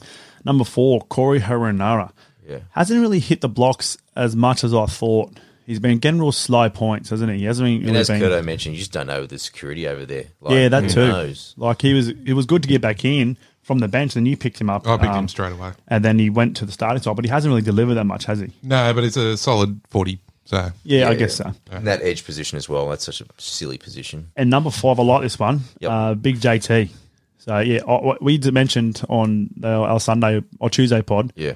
Number 0.45 0.65
four, 0.65 1.03
Corey 1.03 1.39
Harawira-Naera. 1.41 2.13
Yeah. 2.49 2.59
Hasn't 2.71 3.01
really 3.01 3.21
hit 3.21 3.41
the 3.41 3.49
blocks 3.49 3.97
as 4.17 4.35
much 4.35 4.65
as 4.65 4.75
I 4.75 4.87
thought. 4.87 5.39
He's 5.65 5.81
been 5.81 5.99
getting 5.99 6.21
real 6.21 6.33
slow 6.33 6.71
points, 6.71 7.11
hasn't 7.11 7.31
he? 7.33 7.39
He 7.39 7.45
hasn't 7.45 7.67
been. 7.67 7.89
And 7.89 7.97
as 7.97 8.09
been 8.09 8.21
Kurto 8.21 8.45
mentioned, 8.45 8.75
you 8.75 8.81
just 8.81 8.93
don't 8.93 9.07
know 9.07 9.27
the 9.27 9.39
security 9.39 9.87
over 9.87 10.05
there. 10.07 10.25
Like, 10.41 10.55
yeah, 10.55 10.69
that 10.71 10.91
too. 10.91 11.07
knows? 11.07 11.55
Like 11.57 11.83
he 11.83 11.95
was, 11.95 12.09
it 12.09 12.33
was 12.35 12.47
good 12.47 12.63
to 12.63 12.69
get 12.69 12.81
back 12.81 13.05
in 13.05 13.37
from 13.67 13.81
the 13.81 13.89
bench, 13.89 14.15
and 14.15 14.27
you 14.29 14.37
picked 14.37 14.61
him 14.61 14.71
up. 14.71 14.87
I 14.87 14.97
picked 14.97 15.11
um, 15.11 15.25
him 15.25 15.29
straight 15.29 15.53
away. 15.53 15.73
and 15.89 16.05
then 16.05 16.19
he 16.21 16.31
went 16.31 16.57
to 16.59 16.65
the 16.65 16.71
starting 16.73 17.03
spot, 17.03 17.17
but 17.17 17.25
he 17.25 17.31
hasn't 17.31 17.51
really 17.51 17.63
delivered 17.63 17.95
that 17.95 18.05
much, 18.05 18.25
has 18.27 18.39
he? 18.39 18.53
No, 18.63 18.95
but 18.95 19.03
it's 19.03 19.17
a 19.17 19.37
solid 19.37 19.81
40. 19.91 20.21
So 20.45 20.71
Yeah, 20.85 21.09
I 21.09 21.15
guess 21.15 21.35
so. 21.35 21.53
And 21.73 21.85
that 21.89 22.01
edge 22.03 22.25
position 22.25 22.57
as 22.57 22.69
well. 22.69 22.89
That's 22.89 23.05
such 23.05 23.21
a 23.21 23.27
silly 23.39 23.79
position. 23.79 24.31
And 24.37 24.49
number 24.49 24.71
five, 24.71 25.01
I 25.01 25.03
like 25.03 25.23
this 25.23 25.37
one. 25.41 25.63
Yep. 25.81 25.91
Uh, 25.91 26.15
Big 26.15 26.37
JT. 26.39 26.91
So 27.39 27.59
yeah, 27.59 27.81
I- 27.89 28.17
we 28.21 28.39
d- 28.39 28.53
mentioned 28.53 29.03
on 29.09 29.51
our 29.65 29.99
Sunday 29.99 30.45
or 30.61 30.71
Tuesday 30.71 31.03
pod. 31.03 31.33
Yeah. 31.35 31.55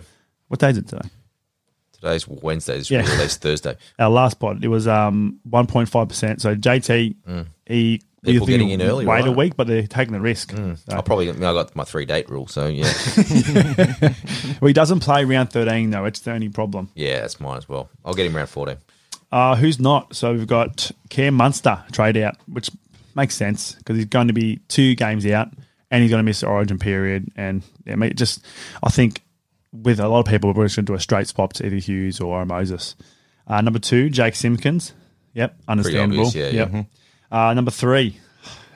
What 0.49 0.59
day 0.59 0.71
is 0.71 0.79
it 0.79 0.89
today? 0.89 1.09
Today's 1.93 2.27
Wednesday. 2.27 2.79
It's 2.79 2.91
Yeah. 2.91 3.03
released 3.03 3.43
Thursday. 3.43 3.77
Our 4.01 4.11
last 4.11 4.41
pod, 4.41 4.65
it 4.65 4.69
was 4.69 4.89
um 4.89 5.39
one 5.45 5.67
point 5.69 5.89
five 5.89 6.09
percent. 6.09 6.41
So 6.43 6.55
JT, 6.57 7.15
he 7.67 8.01
People 8.25 8.51
you 8.51 8.55
getting 8.59 8.71
in 8.71 8.83
early, 8.83 9.07
wait 9.07 9.27
a 9.27 9.33
week, 9.33 9.57
but 9.57 9.67
they're 9.67 9.87
taking 9.87 10.13
the 10.13 10.21
risk. 10.21 10.51
So- 10.53 10.77
I 10.91 11.01
probably 11.01 11.31
I 11.31 11.35
got 11.35 11.75
my 11.75 11.85
three 11.85 12.05
date 12.05 12.29
rule, 12.29 12.47
so 12.47 12.67
yeah, 12.67 12.85
Well, 14.61 14.67
he 14.69 14.73
doesn't 14.73 15.01
play 15.01 15.25
round 15.25 15.51
13, 15.53 15.91
though. 15.91 16.05
It's 16.05 16.21
the 16.21 16.33
only 16.33 16.49
problem. 16.49 16.91
yeah, 16.95 17.21
that's 17.21 17.41
mine 17.41 17.57
as 17.59 17.69
well. 17.69 17.89
I'll 18.05 18.15
get 18.15 18.27
him 18.27 18.37
around 18.37 18.49
fourteen. 18.49 18.77
Uh, 19.33 19.55
who's 19.57 19.79
not? 19.79 20.15
So 20.15 20.33
we've 20.33 20.47
got 20.47 20.91
Cam 21.09 21.35
Munster 21.35 21.83
trade 21.93 22.17
out, 22.17 22.37
which 22.47 22.71
makes 23.15 23.35
sense 23.37 23.73
because 23.75 23.97
he's 23.97 24.07
going 24.07 24.27
to 24.29 24.33
be 24.35 24.59
two 24.69 24.95
games 24.97 25.25
out 25.27 25.49
and 25.91 26.03
he's 26.03 26.11
going 26.11 26.19
to 26.21 26.25
miss 26.25 26.41
the 26.41 26.47
origin 26.49 26.79
period. 26.79 27.29
And 27.37 27.63
yeah, 27.85 27.95
mate, 27.95 28.17
just 28.17 28.45
I 28.83 28.91
think 28.91 29.23
with 29.73 30.01
a 30.01 30.09
lot 30.09 30.21
of 30.21 30.27
people, 30.27 30.53
we're 30.53 30.65
just 30.67 30.77
going 30.77 30.87
to 30.87 30.93
do 30.93 30.97
a 30.97 31.01
straight 31.01 31.29
swap 31.29 31.53
to 31.55 31.67
either 31.67 31.77
Hughes 31.77 32.21
or 32.21 32.45
Moses. 32.45 32.97
Uh, 33.47 33.61
number 33.61 33.79
two, 33.79 34.11
Jake 34.11 34.35
Simpkins. 34.35 34.93
Yep, 35.35 35.57
understandable. 35.69 36.27
obvious, 36.27 36.53
yeah, 36.53 36.67
yep. 36.69 36.87
Uh, 37.31 37.55
number 37.55 37.71
three, 37.71 38.19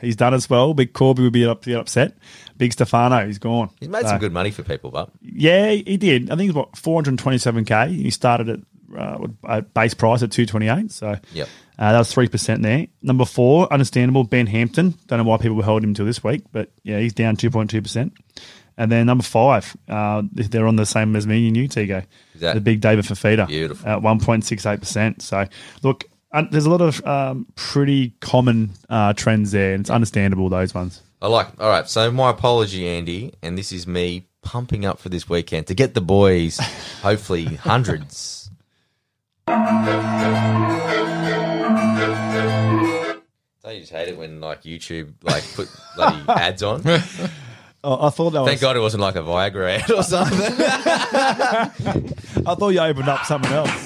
he's 0.01 0.17
done 0.17 0.35
as 0.35 0.49
well. 0.49 0.75
Big 0.75 0.93
Corby 0.93 1.23
would 1.23 1.33
be 1.33 1.45
up, 1.47 1.65
be 1.65 1.75
upset. 1.75 2.17
Big 2.57 2.73
Stefano, 2.73 3.27
he's 3.27 3.39
gone. 3.39 3.71
He's 3.81 3.89
made 3.89 4.03
So- 4.03 4.09
some 4.11 4.19
good 4.19 4.33
money 4.33 4.51
for 4.51 4.63
people, 4.63 4.91
but 4.91 5.11
yeah, 5.23 5.71
he 5.73 5.97
did. 5.97 6.31
I 6.31 6.37
think 6.37 6.51
it's 6.51 6.57
what 6.57 6.73
427k. 6.73 7.89
He 7.91 8.11
started 8.11 8.49
at 8.49 8.61
uh, 8.97 9.27
at 9.49 9.75
base 9.75 9.93
price 9.95 10.23
at 10.23 10.31
228. 10.31 10.93
So 10.93 11.17
Yep. 11.33 11.49
uh, 11.79 11.93
that 11.93 11.99
was 11.99 12.13
three 12.13 12.29
percent 12.29 12.63
there. 12.63 12.87
Number 13.03 13.25
four, 13.25 13.73
understandable. 13.73 14.23
Ben 14.23 14.47
Hampton. 14.47 14.95
Don't 15.09 15.19
know 15.19 15.25
why 15.25 15.37
people 15.39 15.61
held 15.63 15.83
him 15.83 15.95
till 15.95 16.07
this 16.07 16.23
week, 16.23 16.45
but 16.53 16.71
yeah, 16.85 17.01
he's 17.01 17.13
down 17.13 17.37
2.2 17.37 17.83
percent. 17.83 18.13
And 18.77 18.91
then 18.93 19.07
number 19.07 19.25
five, 19.25 19.77
uh, 19.89 20.23
they're 20.33 20.67
on 20.67 20.77
the 20.77 20.87
same 20.87 21.15
as 21.17 21.27
me 21.27 21.47
and 21.49 21.57
you, 21.57 21.69
Tigo. 21.69 22.05
That- 22.37 22.55
the 22.55 22.61
big 22.61 22.81
David 22.81 23.05
Fifita 23.05 23.49
Beautiful. 23.49 23.89
at 23.89 23.99
1.68 24.01 24.79
percent. 24.79 25.23
So 25.23 25.47
look, 25.83 26.05
there's 26.43 26.67
a 26.67 26.71
lot 26.71 26.81
of 26.81 27.05
um, 27.07 27.47
pretty 27.55 28.15
common 28.21 28.71
uh, 28.89 29.13
trends 29.13 29.53
there, 29.53 29.75
and 29.75 29.81
it's 29.83 29.91
understandable 29.91 30.49
those 30.49 30.75
ones. 30.75 31.03
I 31.23 31.29
like. 31.29 31.49
All 31.59 31.69
right, 31.69 31.89
so 31.89 32.11
my 32.11 32.31
apology, 32.31 32.87
Andy, 32.87 33.33
and 33.43 33.57
this 33.57 33.73
is 33.73 33.87
me 33.87 34.27
pumping 34.43 34.85
up 34.85 34.99
for 34.99 35.09
this 35.09 35.29
weekend 35.29 35.67
to 35.69 35.75
get 35.75 35.95
the 35.95 36.01
boys, 36.01 36.59
hopefully 37.03 37.45
hundreds. 37.45 38.51
Don't 43.65 43.75
you 43.75 43.81
just 43.81 43.93
hate 43.93 44.09
it 44.09 44.19
when 44.19 44.41
like 44.41 44.63
YouTube 44.63 45.15
like 45.23 45.45
put 45.55 45.69
bloody 45.97 46.23
ads 46.29 46.63
on? 46.63 46.83
Oh, 47.83 48.07
I 48.07 48.11
thought 48.11 48.31
that 48.31 48.43
was. 48.43 48.61
God 48.61 48.77
it 48.77 48.81
wasn't 48.81 49.03
like 49.03 49.17
a 49.17 49.21
Viagra 49.21 49.79
ad 49.81 49.91
or 49.91 50.03
something. 50.03 50.39
I 52.47 52.55
thought 52.55 52.69
you 52.71 52.81
opened 52.81 53.09
up 53.09 53.25
something 53.25 53.53
else. 53.53 53.84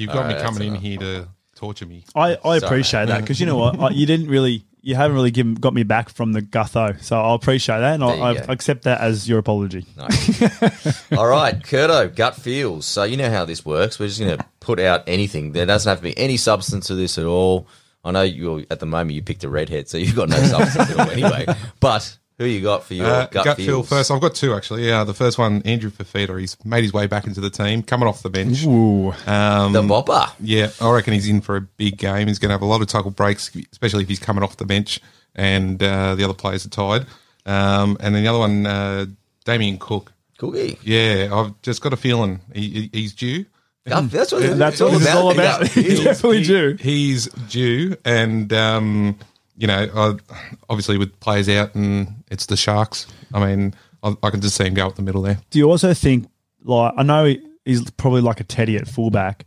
You've 0.00 0.10
got 0.12 0.26
me 0.26 0.34
Alright, 0.34 0.44
coming 0.44 0.68
in 0.68 0.72
that's 0.74 0.84
here 0.84 0.98
to 0.98 1.28
torture 1.54 1.86
me. 1.86 2.04
I, 2.14 2.32
I 2.32 2.36
Sorry. 2.36 2.58
appreciate 2.58 3.06
that 3.08 3.20
because 3.20 3.38
you 3.40 3.46
know 3.46 3.56
what, 3.56 3.78
I, 3.78 3.90
you 3.90 4.06
didn't 4.06 4.28
really, 4.28 4.64
you 4.80 4.94
haven't 4.94 5.14
really 5.14 5.30
given 5.30 5.54
got 5.54 5.74
me 5.74 5.82
back 5.82 6.08
from 6.08 6.32
the 6.32 6.40
gutho, 6.40 7.00
so 7.02 7.20
I 7.20 7.34
appreciate 7.34 7.80
that, 7.80 7.94
and 7.94 8.02
There 8.02 8.16
you 8.16 8.22
I, 8.22 8.30
I 8.30 8.34
go. 8.34 8.44
accept 8.52 8.84
that 8.84 9.00
as 9.00 9.28
your 9.28 9.38
apology. 9.38 9.84
Nice. 9.96 11.12
All 11.12 11.26
right, 11.26 11.54
Kurto, 11.62 12.14
gut 12.14 12.34
feels. 12.36 12.86
So 12.86 13.04
you 13.04 13.16
know 13.16 13.30
how 13.30 13.44
this 13.44 13.64
works. 13.64 13.98
We're 13.98 14.08
just 14.08 14.20
going 14.20 14.38
to 14.38 14.44
put 14.60 14.80
out 14.80 15.04
anything. 15.06 15.52
There 15.52 15.66
doesn't 15.66 15.88
have 15.88 15.98
to 15.98 16.02
be 16.04 16.16
any 16.18 16.36
substance 16.38 16.86
to 16.86 16.94
this 16.94 17.18
at 17.18 17.26
all. 17.26 17.68
I 18.02 18.12
know 18.12 18.22
you 18.22 18.56
are 18.56 18.62
at 18.70 18.80
the 18.80 18.86
moment 18.86 19.12
you 19.12 19.22
picked 19.22 19.44
a 19.44 19.50
redhead, 19.50 19.86
so 19.90 19.98
you've 19.98 20.16
got 20.16 20.30
no 20.30 20.38
substance 20.44 20.90
at 20.90 20.98
all 20.98 21.10
anyway. 21.10 21.44
But 21.80 22.16
who 22.40 22.46
you 22.46 22.60
got 22.60 22.82
for 22.82 22.94
your 22.94 23.06
Uh, 23.06 23.26
gut, 23.26 23.44
gut, 23.44 23.56
feel 23.58 23.82
first. 23.84 24.10
I've 24.10 24.20
got 24.20 24.34
two 24.34 24.54
actually. 24.54 24.86
Yeah, 24.88 25.04
the 25.04 25.14
first 25.14 25.38
one, 25.38 25.62
Andrew 25.62 25.90
Fifita. 25.90 26.40
He's 26.40 26.56
made 26.64 26.82
his 26.82 26.92
way 26.92 27.06
back 27.06 27.26
into 27.26 27.40
the 27.40 27.50
team, 27.50 27.82
coming 27.84 28.08
off 28.08 28.22
the 28.22 28.30
bench. 28.30 28.64
Ooh, 28.64 29.12
Um, 29.26 29.72
The 29.74 29.82
bopper. 29.82 30.28
Yeah, 30.40 30.70
I 30.80 30.90
reckon 30.90 31.12
he's 31.14 31.28
in 31.28 31.40
for 31.42 31.56
a 31.56 31.60
big 31.60 31.96
game. 31.98 32.26
He's 32.26 32.38
going 32.38 32.48
to 32.48 32.54
have 32.54 32.62
a 32.62 32.66
lot 32.66 32.80
of 32.80 32.88
tackle 32.88 33.10
breaks, 33.12 33.50
especially 33.72 34.02
if 34.02 34.08
he's 34.08 34.18
coming 34.18 34.42
off 34.42 34.56
the 34.56 34.64
bench 34.64 35.00
and 35.36 35.80
uh, 35.82 36.14
the 36.16 36.24
other 36.24 36.34
players 36.34 36.66
are 36.66 36.70
tired. 36.70 37.06
Um, 37.46 37.96
and 38.00 38.14
then 38.14 38.22
the 38.24 38.28
other 38.28 38.38
one, 38.40 38.66
uh, 38.66 39.06
Damien 39.44 39.78
Cook. 39.78 40.12
Cookie. 40.38 40.78
Yeah, 40.82 41.28
I've 41.32 41.60
just 41.62 41.82
got 41.82 41.92
a 41.92 41.96
feeling 41.96 42.40
he, 42.54 42.68
he- 42.70 42.90
he's 42.92 43.12
due. 43.14 43.44
Gut- 43.86 44.10
That's 44.10 44.30
what 44.32 44.58
that's 44.58 44.80
it's 44.80 44.82
what 44.90 44.98
this 44.98 45.14
all 45.14 45.30
about. 45.30 45.60
Gut 45.60 45.70
feels. 45.70 46.04
Definitely 46.04 46.42
do. 46.44 46.76
He's 46.80 47.26
due, 47.48 47.96
and 48.04 48.52
um, 48.52 49.18
you 49.60 49.66
know, 49.66 49.88
I, 49.94 50.34
obviously 50.70 50.96
with 50.98 51.20
players 51.20 51.48
out 51.48 51.74
and 51.74 52.24
it's 52.30 52.46
the 52.46 52.56
Sharks. 52.56 53.06
I 53.34 53.44
mean, 53.44 53.74
I, 54.02 54.14
I 54.22 54.30
can 54.30 54.40
just 54.40 54.56
see 54.56 54.64
him 54.64 54.74
go 54.74 54.86
up 54.86 54.96
the 54.96 55.02
middle 55.02 55.20
there. 55.22 55.38
Do 55.50 55.58
you 55.58 55.70
also 55.70 55.92
think, 55.92 56.28
like, 56.64 56.94
I 56.96 57.02
know 57.02 57.34
he's 57.66 57.90
probably 57.92 58.22
like 58.22 58.40
a 58.40 58.44
Teddy 58.44 58.76
at 58.76 58.88
fullback, 58.88 59.44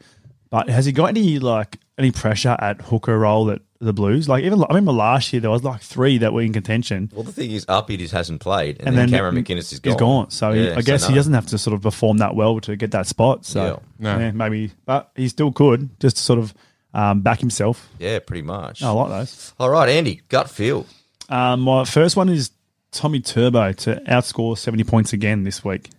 but 0.51 0.69
has 0.69 0.85
he 0.85 0.91
got 0.91 1.05
any 1.07 1.39
like 1.39 1.79
any 1.97 2.11
pressure 2.11 2.55
at 2.59 2.81
hooker 2.81 3.17
role 3.17 3.49
at 3.49 3.61
the 3.79 3.91
Blues? 3.93 4.29
Like, 4.29 4.43
even 4.43 4.61
I 4.63 4.67
remember 4.69 4.91
last 4.91 5.33
year 5.33 5.39
there 5.41 5.49
was 5.49 5.63
like 5.63 5.81
three 5.81 6.19
that 6.19 6.31
were 6.31 6.41
in 6.43 6.53
contention. 6.53 7.09
Well, 7.11 7.23
the 7.23 7.31
thing 7.31 7.49
is, 7.49 7.65
Uppy 7.67 7.97
just 7.97 8.13
hasn't 8.13 8.39
played, 8.39 8.77
and, 8.79 8.89
And 8.89 8.97
then, 8.97 9.09
then 9.09 9.17
Cameron 9.17 9.43
McInnes 9.43 9.73
is 9.73 9.79
gone. 9.79 9.93
He's 9.93 9.99
gone, 9.99 10.29
so 10.29 10.51
he- 10.53 10.69
I 10.71 10.81
guess 10.81 11.05
he 11.07 11.13
no. 11.13 11.15
doesn't 11.15 11.33
have 11.33 11.47
to 11.47 11.57
sort 11.57 11.73
of 11.73 11.81
perform 11.81 12.17
that 12.17 12.35
well 12.35 12.59
to 12.61 12.75
get 12.75 12.91
that 12.91 13.07
spot. 13.07 13.45
So 13.45 13.81
Yeah. 13.99 14.19
yeah, 14.19 14.31
maybe, 14.31 14.71
but 14.85 15.09
he 15.15 15.27
still 15.27 15.51
could 15.51 15.99
just 15.99 16.17
sort 16.17 16.37
of 16.37 16.53
um, 16.93 17.21
back 17.21 17.39
himself. 17.39 17.89
Yeah, 17.99 18.19
pretty 18.19 18.41
much. 18.43 18.81
I 18.83 18.91
like 18.91 19.09
those. 19.09 19.53
All 19.59 19.69
right, 19.69 19.89
Andy, 19.89 20.21
gut 20.29 20.49
feel. 20.49 20.85
Um, 21.29 21.61
my 21.61 21.85
first 21.85 22.15
one 22.15 22.29
is 22.29 22.51
Tommy 22.91 23.19
Turbo 23.19 23.71
to 23.73 24.01
outscore 24.07 24.57
seventy 24.57 24.83
points 24.83 25.13
again 25.13 25.43
this 25.43 25.63
week. 25.63 25.89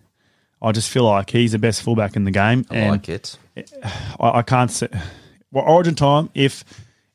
I 0.61 0.71
just 0.71 0.89
feel 0.89 1.03
like 1.03 1.29
he's 1.29 1.51
the 1.51 1.59
best 1.59 1.81
fullback 1.81 2.15
in 2.15 2.23
the 2.23 2.31
game, 2.31 2.65
I 2.69 2.75
and 2.75 2.91
like 2.91 3.09
it. 3.09 3.37
I, 4.19 4.39
I 4.39 4.41
can't 4.41 4.71
say. 4.71 4.87
Well, 5.51 5.65
Origin 5.65 5.95
time. 5.95 6.29
If 6.33 6.63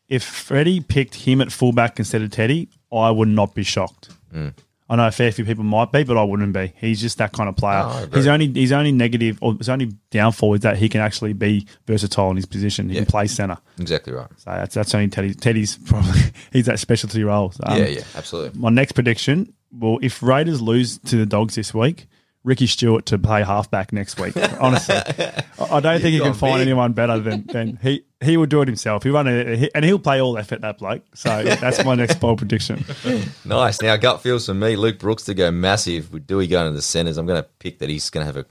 if 0.08 0.22
Freddie 0.22 0.80
picked 0.80 1.14
him 1.14 1.40
at 1.40 1.52
fullback 1.52 1.98
instead 1.98 2.22
of 2.22 2.30
Teddy, 2.30 2.68
I 2.92 3.10
would 3.10 3.28
not 3.28 3.54
be 3.54 3.62
shocked. 3.62 4.10
Mm. 4.34 4.54
I 4.90 4.96
know 4.96 5.06
a 5.06 5.12
fair 5.12 5.30
few 5.30 5.44
people 5.44 5.62
might 5.62 5.92
be, 5.92 6.02
but 6.02 6.16
I 6.18 6.24
wouldn't 6.24 6.52
be. 6.52 6.72
He's 6.76 7.00
just 7.00 7.18
that 7.18 7.32
kind 7.32 7.48
of 7.48 7.56
player. 7.56 7.78
I 7.78 8.06
his 8.12 8.26
only 8.26 8.48
his 8.52 8.72
only 8.72 8.90
negative 8.90 9.38
or 9.40 9.54
his 9.54 9.68
only 9.68 9.92
downfall 10.10 10.54
is 10.54 10.60
that 10.62 10.78
he 10.78 10.88
can 10.88 11.00
actually 11.00 11.32
be 11.32 11.66
versatile 11.86 12.28
in 12.30 12.36
his 12.36 12.44
position. 12.44 12.88
He 12.88 12.96
Yeah. 12.96 13.02
can 13.02 13.06
play 13.06 13.26
center. 13.28 13.56
Exactly 13.78 14.12
right. 14.12 14.26
So 14.38 14.50
that's 14.50 14.74
that's 14.74 14.92
only 14.94 15.06
Teddy. 15.08 15.32
Teddy's 15.32 15.76
probably 15.78 16.20
he's 16.52 16.66
that 16.66 16.80
specialty 16.80 17.22
role. 17.22 17.52
So, 17.52 17.62
um, 17.66 17.78
yeah, 17.78 17.86
yeah, 17.86 18.02
absolutely. 18.16 18.58
My 18.60 18.70
next 18.70 18.92
prediction: 18.92 19.52
Well, 19.72 20.00
if 20.02 20.22
Raiders 20.24 20.60
lose 20.60 20.98
to 20.98 21.16
the 21.16 21.24
Dogs 21.26 21.54
this 21.54 21.72
week, 21.72 22.08
Ricky 22.42 22.66
Stuart 22.66 23.06
to 23.06 23.18
play 23.18 23.42
halfback 23.42 23.92
next 23.92 24.18
week. 24.18 24.34
Honestly, 24.60 24.94
I 24.96 25.80
don't 25.80 26.00
think 26.00 26.14
you 26.14 26.22
can 26.22 26.32
find 26.32 26.54
big. 26.54 26.68
anyone 26.68 26.92
better 26.92 27.18
than, 27.18 27.44
than 27.46 27.78
he. 27.82 28.04
He 28.22 28.36
would 28.36 28.50
do 28.50 28.60
it 28.60 28.68
himself. 28.68 29.02
He 29.02 29.08
run 29.08 29.26
he- 29.26 29.70
and 29.74 29.82
he'll 29.84 29.98
play 29.98 30.20
all 30.20 30.36
effort. 30.36 30.60
That 30.60 30.76
bloke. 30.78 31.02
So 31.14 31.42
that's 31.42 31.82
my 31.84 31.94
next 31.94 32.20
bold 32.20 32.38
prediction. 32.38 32.84
Nice. 33.44 33.80
Now, 33.80 33.96
gut 33.96 34.20
feels 34.20 34.46
for 34.46 34.54
me, 34.54 34.76
Luke 34.76 34.98
Brooks 34.98 35.24
to 35.24 35.34
go 35.34 35.50
massive 35.50 36.12
with 36.12 36.26
Dewey 36.26 36.46
going 36.46 36.70
to 36.70 36.76
the 36.76 36.82
centres. 36.82 37.16
I'm 37.16 37.26
going 37.26 37.42
to 37.42 37.48
pick 37.58 37.78
that 37.78 37.88
he's 37.88 38.10
going 38.10 38.26
to 38.26 38.32
have 38.32 38.36
a 38.36 38.46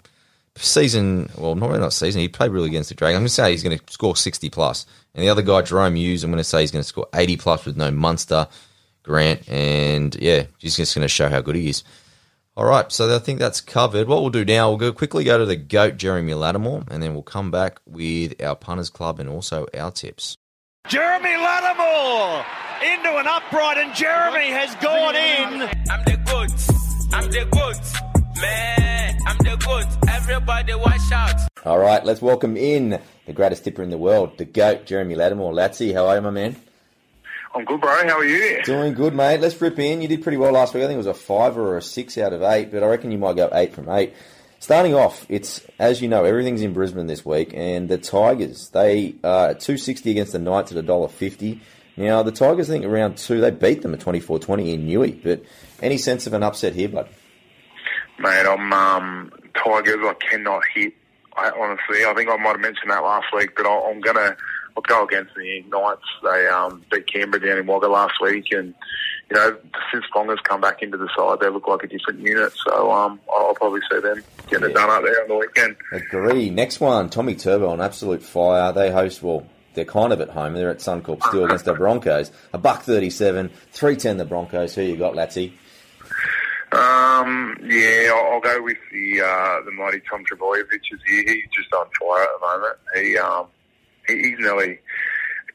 season. 0.56 1.30
Well, 1.38 1.56
not 1.56 1.70
really 1.70 1.80
not 1.82 1.94
season. 1.94 2.22
He 2.22 2.28
played 2.28 2.52
really 2.52 2.68
against 2.68 2.90
the 2.90 2.96
Dragons. 2.96 3.18
I'm 3.18 3.22
going 3.22 3.28
to 3.28 3.34
say 3.34 3.52
he's 3.52 3.64
going 3.64 3.78
to 3.78 3.94
score 3.94 4.16
60 4.16 4.50
plus. 4.50 4.86
And 5.14 5.24
the 5.24 5.30
other 5.30 5.42
guy, 5.42 5.62
Jahrome 5.62 5.96
Hughes, 5.98 6.24
I'm 6.24 6.32
going 6.32 6.40
to 6.40 6.44
say 6.44 6.62
he's 6.62 6.72
going 6.72 6.84
to 6.84 6.88
score 6.88 7.08
80 7.14 7.38
plus 7.38 7.66
with 7.66 7.78
no 7.78 7.92
Munster, 7.92 8.48
Grant, 9.04 9.48
and 9.50 10.16
yeah, 10.16 10.44
he's 10.58 10.76
just 10.76 10.96
going 10.96 11.04
to 11.04 11.08
show 11.10 11.30
how 11.30 11.42
good 11.42 11.56
he 11.56 11.70
is. 11.70 11.84
All 12.60 12.66
right, 12.66 12.92
so 12.92 13.16
I 13.16 13.20
think 13.20 13.40
that's 13.40 13.62
covered. 13.62 14.10
What 14.10 14.20
we'll 14.20 14.32
do 14.32 14.44
now, 14.44 14.68
we'll 14.68 14.78
go 14.78 14.92
quickly 14.92 15.24
go 15.24 15.38
to 15.38 15.46
the 15.46 15.56
goat, 15.56 15.96
Jeremy 15.96 16.34
Latimore, 16.34 16.86
and 16.92 17.02
then 17.02 17.14
we'll 17.14 17.24
come 17.24 17.52
back 17.52 17.80
with 17.86 18.36
our 18.44 18.54
punters 18.54 18.90
club 18.90 19.18
and 19.22 19.30
also 19.30 19.66
our 19.74 19.92
tips. 19.92 20.36
Jeremy 20.90 21.30
Latimore 21.30 22.44
into 22.84 23.16
an 23.16 23.28
upright, 23.28 23.78
and 23.78 23.96
Jeremy 23.96 24.50
has 24.50 24.76
gone 24.84 25.16
in. 25.16 25.70
I'm 25.90 26.04
the 26.04 26.18
goods. 26.26 26.70
I'm 27.14 27.32
the 27.32 27.48
goods. 27.50 27.96
Man, 28.42 29.18
I'm 29.26 29.38
the 29.38 29.56
goods. 29.66 29.98
Everybody 30.10 30.74
watch 30.76 31.12
out. 31.14 31.40
All 31.64 31.80
right, 31.80 32.04
let's 32.04 32.22
welcome 32.22 32.58
in 32.58 33.00
the 33.26 33.32
greatest 33.32 33.64
tipper 33.64 33.84
in 33.84 33.90
the 33.90 33.98
world, 33.98 34.38
the 34.38 34.44
goat, 34.44 34.86
Jeremy 34.86 35.16
Latimore. 35.16 35.54
Latsy, 35.54 35.94
how 35.94 36.08
are 36.08 36.16
you, 36.18 36.22
my 36.22 36.30
man? 36.30 36.58
I'm 37.56 37.66
good, 37.66 37.82
bro. 37.82 37.90
How 38.08 38.20
are 38.20 38.26
you? 38.26 38.62
Doing 38.64 38.94
good, 38.94 39.16
mate. 39.16 39.40
Let's 39.40 39.60
rip 39.60 39.80
in. 39.80 40.02
You 40.02 40.08
did 40.08 40.22
pretty 40.22 40.38
well 40.38 40.52
last 40.52 40.74
week. 40.74 40.84
I 40.84 40.88
think 40.88 40.96
it 40.96 40.98
was 40.98 41.08
a 41.08 41.14
five 41.14 41.58
or 41.58 41.78
a 41.78 41.82
six 41.82 42.18
out 42.18 42.32
of 42.32 42.44
eight, 42.44 42.72
but 42.72 42.84
I 42.84 42.88
reckon 42.88 43.12
you 43.12 43.18
might 43.18 43.36
go 43.36 43.50
eight 43.52 43.74
from 43.74 43.90
eight. 43.90 44.14
Starting 44.60 44.94
off, 44.94 45.26
it's 45.30 45.66
as 45.80 46.02
you 46.02 46.10
know, 46.10 46.26
everything's 46.26 46.62
in 46.62 46.74
Brisbane 46.74 47.08
this 47.08 47.26
week, 47.26 47.52
and 47.56 47.90
the 47.90 47.98
Tigers 47.98 48.70
they 48.70 49.16
are 49.24 49.54
two 49.54 49.78
sixty 49.78 50.12
against 50.12 50.34
the 50.34 50.40
Knights 50.40 50.72
at 50.72 50.78
a 50.78 50.82
dollar 50.82 51.08
fifty. 51.08 51.62
Now 51.98 52.24
the 52.24 52.32
Tigers, 52.32 52.70
I 52.70 52.74
think 52.74 52.86
around 52.86 53.18
two, 53.18 53.42
they 53.42 53.52
beat 53.52 53.82
them 53.82 53.94
at 53.94 54.00
24-20 54.00 54.74
in 54.74 54.88
Newey. 54.88 55.22
But 55.22 55.44
any 55.82 55.98
sense 55.98 56.28
of 56.28 56.34
an 56.34 56.44
upset 56.44 56.74
here, 56.74 56.88
bud? 56.88 57.10
Mate, 58.18 58.46
I'm 58.46 58.72
um, 58.72 59.32
Tigers. 59.54 59.98
I 60.00 60.14
cannot 60.14 60.62
hit. 60.74 60.94
I, 61.36 61.52
honestly, 61.52 62.06
I 62.06 62.14
think 62.14 62.30
I 62.30 62.38
might 62.38 62.52
have 62.52 62.62
mentioned 62.62 62.90
that 62.90 63.04
last 63.04 63.28
week, 63.34 63.54
but 63.56 63.66
I, 63.66 63.90
I'm 63.90 64.00
gonna 64.00 64.38
I'll 64.80 65.06
go 65.06 65.06
against 65.06 65.36
the 65.36 65.62
Knights. 65.70 66.02
They 66.24 66.48
um, 66.48 66.84
beat 66.92 67.12
Canberra 67.12 67.46
down 67.46 67.58
in 67.58 67.68
Wagga 67.68 67.88
last 67.88 68.14
week, 68.22 68.46
and 68.52 68.74
you 69.30 69.36
know 69.36 69.58
since 69.92 70.06
Ponga's 70.14 70.40
come 70.44 70.62
back 70.62 70.82
into 70.82 70.98
the 70.98 71.10
side, 71.18 71.40
they 71.42 71.50
look 71.50 71.68
like 71.68 71.84
a 71.84 71.88
different 71.88 72.20
unit. 72.22 72.54
So 72.68 72.92
um, 72.92 73.20
I'll 73.32 73.54
probably 73.56 73.82
see 73.92 74.00
them 74.00 74.24
getting 74.50 74.66
Yeah. 74.66 74.70
it 74.72 74.74
done 74.76 74.90
up 74.90 75.04
there 75.04 75.22
on 75.24 75.28
the 75.28 75.36
weekend. 75.36 75.76
Agree. 75.92 76.50
Next 76.50 76.80
one, 76.80 77.10
Tommy 77.10 77.36
Turbo 77.36 77.70
on 77.70 77.82
absolute 77.82 78.24
fire. 78.24 78.72
They 78.72 78.92
host 78.92 79.22
well. 79.22 79.46
They're 79.76 79.86
kind 79.86 80.12
of 80.12 80.20
at 80.20 80.30
home. 80.30 80.54
They're 80.56 80.72
at 80.72 80.80
Suncorp 80.80 81.22
still 81.28 81.46
against 81.46 81.66
the 81.66 81.74
Broncos. 81.76 82.32
A 82.54 82.58
buck 82.58 82.82
thirty-seven, 82.82 83.52
three 83.72 83.96
ten. 83.96 84.18
The 84.18 84.26
Broncos. 84.26 84.74
Who 84.76 84.82
you 84.82 84.98
got, 84.98 85.14
Latsy? 85.14 85.54
Um, 86.72 87.58
yeah, 87.64 88.12
I'll, 88.14 88.34
I'll 88.34 88.40
go 88.42 88.62
with 88.62 88.78
the 88.92 89.22
uh, 89.22 89.62
the 89.66 89.72
mighty 89.72 90.02
Tom 90.10 90.24
Trbojevic. 90.26 90.82
Is 90.92 91.00
here. 91.08 91.24
He's 91.28 91.46
just 91.56 91.74
on 91.74 91.88
fire 92.00 92.24
at 92.24 92.30
the 92.40 92.48
moment. 92.48 92.78
He 92.96 93.18
um, 93.18 93.46
he, 93.46 93.59
he's 94.10 94.40
nearly 94.40 94.80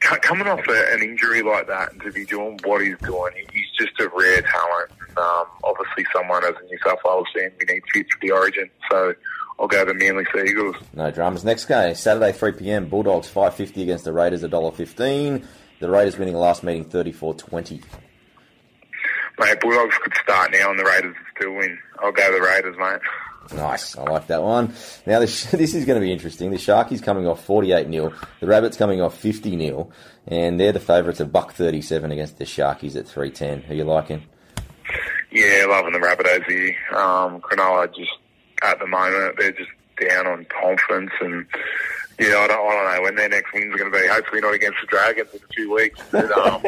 coming 0.00 0.46
off 0.46 0.66
a, 0.68 0.92
an 0.92 1.02
injury 1.02 1.42
like 1.42 1.66
that 1.66 1.92
and 1.92 2.02
to 2.02 2.12
be 2.12 2.24
doing 2.24 2.58
what 2.64 2.82
he's 2.82 2.98
doing. 2.98 3.32
He's 3.52 3.70
just 3.78 3.98
a 4.00 4.08
rare 4.14 4.42
talent. 4.42 4.90
Um, 5.16 5.46
obviously, 5.62 6.04
someone 6.12 6.44
as 6.44 6.54
a 6.60 6.64
New 6.66 6.78
South 6.84 6.98
Wales 7.04 7.28
fan, 7.34 7.50
we 7.58 7.72
need 7.72 7.82
fit 7.92 8.06
for 8.12 8.18
the 8.20 8.30
Origin. 8.32 8.70
So 8.90 9.14
I'll 9.58 9.68
go 9.68 9.84
the 9.84 9.94
Manly 9.94 10.24
Sea 10.34 10.50
Eagles. 10.50 10.76
No 10.94 11.10
dramas. 11.10 11.44
Next 11.44 11.66
game, 11.66 11.94
Saturday, 11.94 12.32
3 12.32 12.52
p.m. 12.52 12.88
Bulldogs 12.88 13.28
550 13.28 13.82
against 13.82 14.04
the 14.04 14.12
Raiders, 14.12 14.42
$1.15. 14.42 15.44
The 15.80 15.90
Raiders 15.90 16.18
winning 16.18 16.34
last 16.34 16.62
meeting 16.62 16.84
34 16.84 17.34
20. 17.34 17.80
Mate, 19.38 19.60
Bulldogs 19.60 19.96
could 19.98 20.14
start 20.22 20.52
now 20.52 20.70
and 20.70 20.78
the 20.78 20.84
Raiders 20.84 21.16
still 21.36 21.54
win. 21.54 21.78
I'll 21.98 22.12
go 22.12 22.32
the 22.32 22.40
Raiders, 22.40 22.76
mate. 22.78 23.00
Nice. 23.52 23.96
I 23.96 24.02
like 24.04 24.28
that 24.28 24.42
one. 24.42 24.74
Now, 25.06 25.20
this, 25.20 25.44
this 25.50 25.74
is 25.74 25.84
going 25.84 26.00
to 26.00 26.04
be 26.04 26.12
interesting. 26.12 26.50
The 26.50 26.56
Sharkies 26.56 27.02
coming 27.02 27.26
off 27.26 27.44
48 27.44 27.90
0. 27.90 28.12
The 28.40 28.46
Rabbits 28.46 28.76
coming 28.76 29.00
off 29.00 29.18
50 29.18 29.58
0. 29.58 29.90
And 30.26 30.58
they're 30.58 30.72
the 30.72 30.80
favourites 30.80 31.20
of 31.20 31.32
buck 31.32 31.52
37 31.52 32.10
against 32.10 32.38
the 32.38 32.44
Sharkies 32.44 32.96
at 32.96 33.06
310. 33.06 33.62
Who 33.62 33.74
you 33.74 33.84
liking? 33.84 34.24
Yeah, 35.30 35.66
loving 35.68 35.92
the 35.92 35.98
Rabbitohs 35.98 36.46
here. 36.46 36.76
Um, 36.96 37.40
Cronulla 37.40 37.94
just 37.94 38.12
at 38.62 38.78
the 38.78 38.86
moment 38.86 39.36
they're 39.36 39.52
just 39.52 39.70
down 40.00 40.26
on 40.26 40.46
confidence 40.46 41.10
and 41.20 41.46
yeah, 42.18 42.38
I 42.38 42.46
don't, 42.46 42.50
I 42.50 42.74
don't 42.74 42.94
know 42.94 43.02
when 43.02 43.16
their 43.16 43.28
next 43.28 43.52
win's 43.52 43.74
going 43.74 43.90
to 43.90 43.98
be. 43.98 44.06
Hopefully 44.06 44.40
not 44.40 44.54
against 44.54 44.78
the 44.80 44.86
Dragons 44.86 45.28
in 45.34 45.40
a 45.42 45.52
few 45.52 45.74
weeks. 45.74 46.00
But, 46.12 46.30
um, 46.30 46.62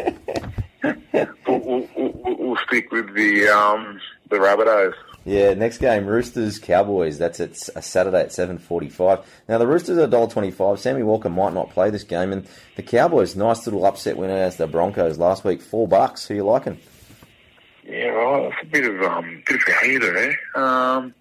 we'll, 1.47 1.61
we'll, 1.61 1.89
we'll, 1.97 2.37
we'll 2.37 2.59
stick 2.67 2.91
with 2.91 3.15
the 3.15 3.49
um, 3.49 4.01
the 4.29 4.37
Rabbitohs. 4.37 4.95
Yeah, 5.29 5.55
next 5.55 5.79
game, 5.79 6.07
Roosters 6.07 6.61
Cowboys. 6.61 7.19
That's 7.19 7.41
at 7.41 7.51
s- 7.51 7.69
a 7.75 7.83
Saturday 7.83 8.21
at 8.21 8.33
seven 8.33 8.59
forty-five. 8.59 9.19
Now 9.49 9.59
the 9.59 9.67
Roosters 9.67 9.99
are 9.99 10.07
dollar 10.07 10.29
twenty-five. 10.31 10.79
Sammy 10.79 11.03
Walker 11.03 11.29
might 11.29 11.53
not 11.53 11.71
play 11.71 11.91
this 11.91 12.05
game, 12.05 12.33
and 12.33 12.47
the 12.77 12.83
Cowboys, 12.83 13.35
nice 13.35 13.67
little 13.67 13.85
upset 13.85 14.17
winner 14.17 14.35
against 14.37 14.59
the 14.59 14.69
Broncos 14.69 15.19
last 15.19 15.45
week, 15.45 15.61
four 15.63 15.89
bucks. 15.89 16.27
Who 16.29 16.35
you 16.35 16.45
liking? 16.45 16.79
Yeah, 17.85 18.07
right. 18.11 18.53
It's 18.53 18.63
a 18.63 18.67
bit 18.67 18.85
of 18.85 19.03
um, 19.03 19.43
bit 19.47 19.57
of 19.57 19.63
value 19.67 19.99
there. 19.99 20.39
Um, 20.55 21.13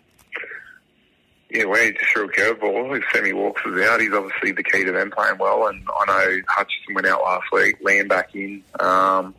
yeah, 1.49 1.65
we 1.65 1.91
just 1.93 2.05
threw 2.11 2.25
a 2.25 2.31
curveball. 2.31 2.97
If 2.97 3.03
Sammy 3.11 3.33
Walks 3.33 3.61
out, 3.65 4.01
he's 4.01 4.13
obviously 4.13 4.51
the 4.51 4.63
key 4.63 4.83
to 4.83 4.91
them 4.91 5.09
playing 5.09 5.37
well. 5.39 5.67
And 5.67 5.81
I 5.99 6.05
know 6.05 6.41
Hutchison 6.47 6.93
went 6.93 7.07
out 7.07 7.23
last 7.23 7.45
week, 7.51 7.77
Land 7.81 8.09
back 8.09 8.35
in. 8.35 8.63
Um, 8.79 9.33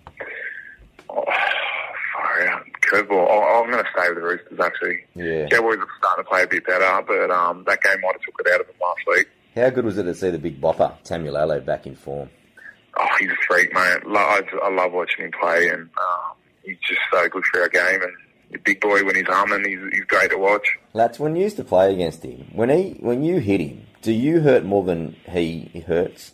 oh, 1.08 1.24
far 1.24 2.48
out. 2.48 2.65
Curveball. 2.86 3.26
Oh, 3.28 3.62
I'm 3.62 3.70
going 3.70 3.82
to 3.82 3.90
stay 3.90 4.08
with 4.08 4.18
the 4.18 4.22
Roosters, 4.22 4.58
actually. 4.62 4.98
Yeah. 5.14 5.46
Cowboys 5.48 5.78
are 5.78 5.86
starting 5.98 6.24
to 6.24 6.28
play 6.28 6.42
a 6.42 6.46
bit 6.46 6.66
better, 6.66 7.02
but 7.06 7.30
um, 7.30 7.64
that 7.66 7.82
game 7.82 8.00
might 8.00 8.12
have 8.12 8.22
took 8.22 8.34
it 8.40 8.52
out 8.52 8.60
of 8.60 8.66
them 8.66 8.76
last 8.80 9.00
week. 9.06 9.28
How 9.54 9.70
good 9.70 9.84
was 9.84 9.98
it 9.98 10.04
to 10.04 10.14
see 10.14 10.30
the 10.30 10.38
big 10.38 10.60
bopper, 10.60 10.94
Taumalolo, 11.04 11.64
back 11.64 11.86
in 11.86 11.96
form? 11.96 12.28
Oh, 12.98 13.08
he's 13.18 13.30
a 13.30 13.36
freak, 13.46 13.72
mate. 13.74 13.98
I, 14.06 14.42
I 14.62 14.70
love 14.70 14.92
watching 14.92 15.24
him 15.24 15.32
play, 15.38 15.68
and 15.68 15.82
um, 15.82 16.36
he's 16.62 16.78
just 16.86 17.00
so 17.10 17.28
good 17.28 17.44
for 17.46 17.62
our 17.62 17.68
game. 17.68 18.02
And 18.02 18.12
the 18.52 18.58
big 18.58 18.80
boy, 18.80 19.04
when 19.04 19.16
he's 19.16 19.26
humming, 19.26 19.64
he's, 19.68 19.78
he's 19.92 20.04
great 20.04 20.30
to 20.30 20.38
watch. 20.38 20.66
Lads, 20.92 21.18
when 21.18 21.36
you 21.36 21.42
used 21.44 21.56
to 21.56 21.64
play 21.64 21.92
against 21.92 22.22
him, 22.22 22.46
when 22.52 22.70
he 22.70 22.96
when 23.00 23.22
you 23.22 23.38
hit 23.38 23.60
him, 23.60 23.86
do 24.02 24.12
you 24.12 24.40
hurt 24.40 24.64
more 24.64 24.84
than 24.84 25.16
he 25.28 25.84
hurts? 25.86 26.32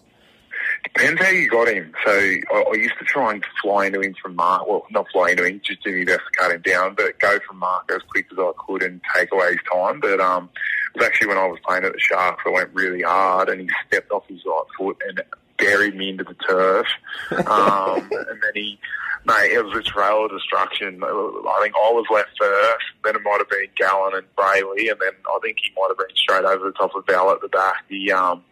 Depends 0.85 1.23
how 1.23 1.31
you 1.31 1.49
got 1.49 1.68
him. 1.68 1.92
So 2.05 2.11
I, 2.11 2.64
I 2.71 2.75
used 2.75 2.99
to 2.99 3.05
try 3.05 3.33
and 3.33 3.45
fly 3.62 3.87
into 3.87 4.01
him 4.01 4.14
from 4.21 4.37
mark. 4.37 4.66
Well, 4.66 4.85
not 4.90 5.07
fly 5.12 5.31
into 5.31 5.47
him, 5.47 5.61
just 5.64 5.83
do 5.83 5.97
my 5.99 6.05
best 6.05 6.21
to 6.33 6.38
cut 6.40 6.53
him 6.53 6.62
down, 6.62 6.95
but 6.95 7.18
go 7.18 7.38
from 7.47 7.59
mark 7.59 7.90
as 7.95 8.03
quick 8.11 8.27
as 8.33 8.38
I 8.38 8.53
could 8.66 8.83
and 8.83 9.01
take 9.14 9.33
away 9.33 9.53
his 9.53 9.61
time. 9.73 10.01
But 10.01 10.21
um, 10.21 10.51
it 10.95 10.99
was 10.99 11.07
actually 11.07 11.29
when 11.29 11.38
I 11.38 11.47
was 11.47 11.59
playing 11.66 11.85
at 11.85 11.92
the 11.92 12.01
Sharks, 12.01 12.42
I 12.47 12.51
went 12.51 12.71
really 12.73 13.03
hard 13.03 13.49
and 13.49 13.61
he 13.61 13.71
stepped 13.87 14.11
off 14.11 14.27
his 14.29 14.42
right 14.45 14.62
foot 14.77 15.01
and 15.09 15.23
buried 15.57 15.97
me 15.97 16.11
into 16.11 16.25
the 16.25 16.35
turf. 16.35 16.87
Um, 17.33 18.11
and 18.12 18.42
then 18.42 18.53
he, 18.55 18.79
mate, 19.25 19.53
it 19.53 19.64
was 19.64 19.77
a 19.77 19.83
trail 19.83 20.25
of 20.25 20.31
destruction. 20.31 21.03
I 21.03 21.59
think 21.62 21.75
I 21.75 21.90
was 21.92 22.07
left 22.11 22.31
first. 22.38 22.85
Then 23.05 23.16
it 23.16 23.23
might 23.23 23.38
have 23.38 23.49
been 23.49 23.68
Gallen 23.77 24.14
and 24.14 24.27
Brayley, 24.37 24.90
and 24.90 25.01
then 25.01 25.12
I 25.27 25.38
think 25.42 25.59
he 25.62 25.73
might 25.77 25.88
have 25.88 25.99
been 25.99 26.16
straight 26.16 26.45
over 26.45 26.66
the 26.66 26.73
top 26.73 26.95
of 26.95 27.07
Bell 27.07 27.31
at 27.31 27.40
the 27.40 27.49
back. 27.49 27.85
He 27.88 28.11
um, 28.12 28.42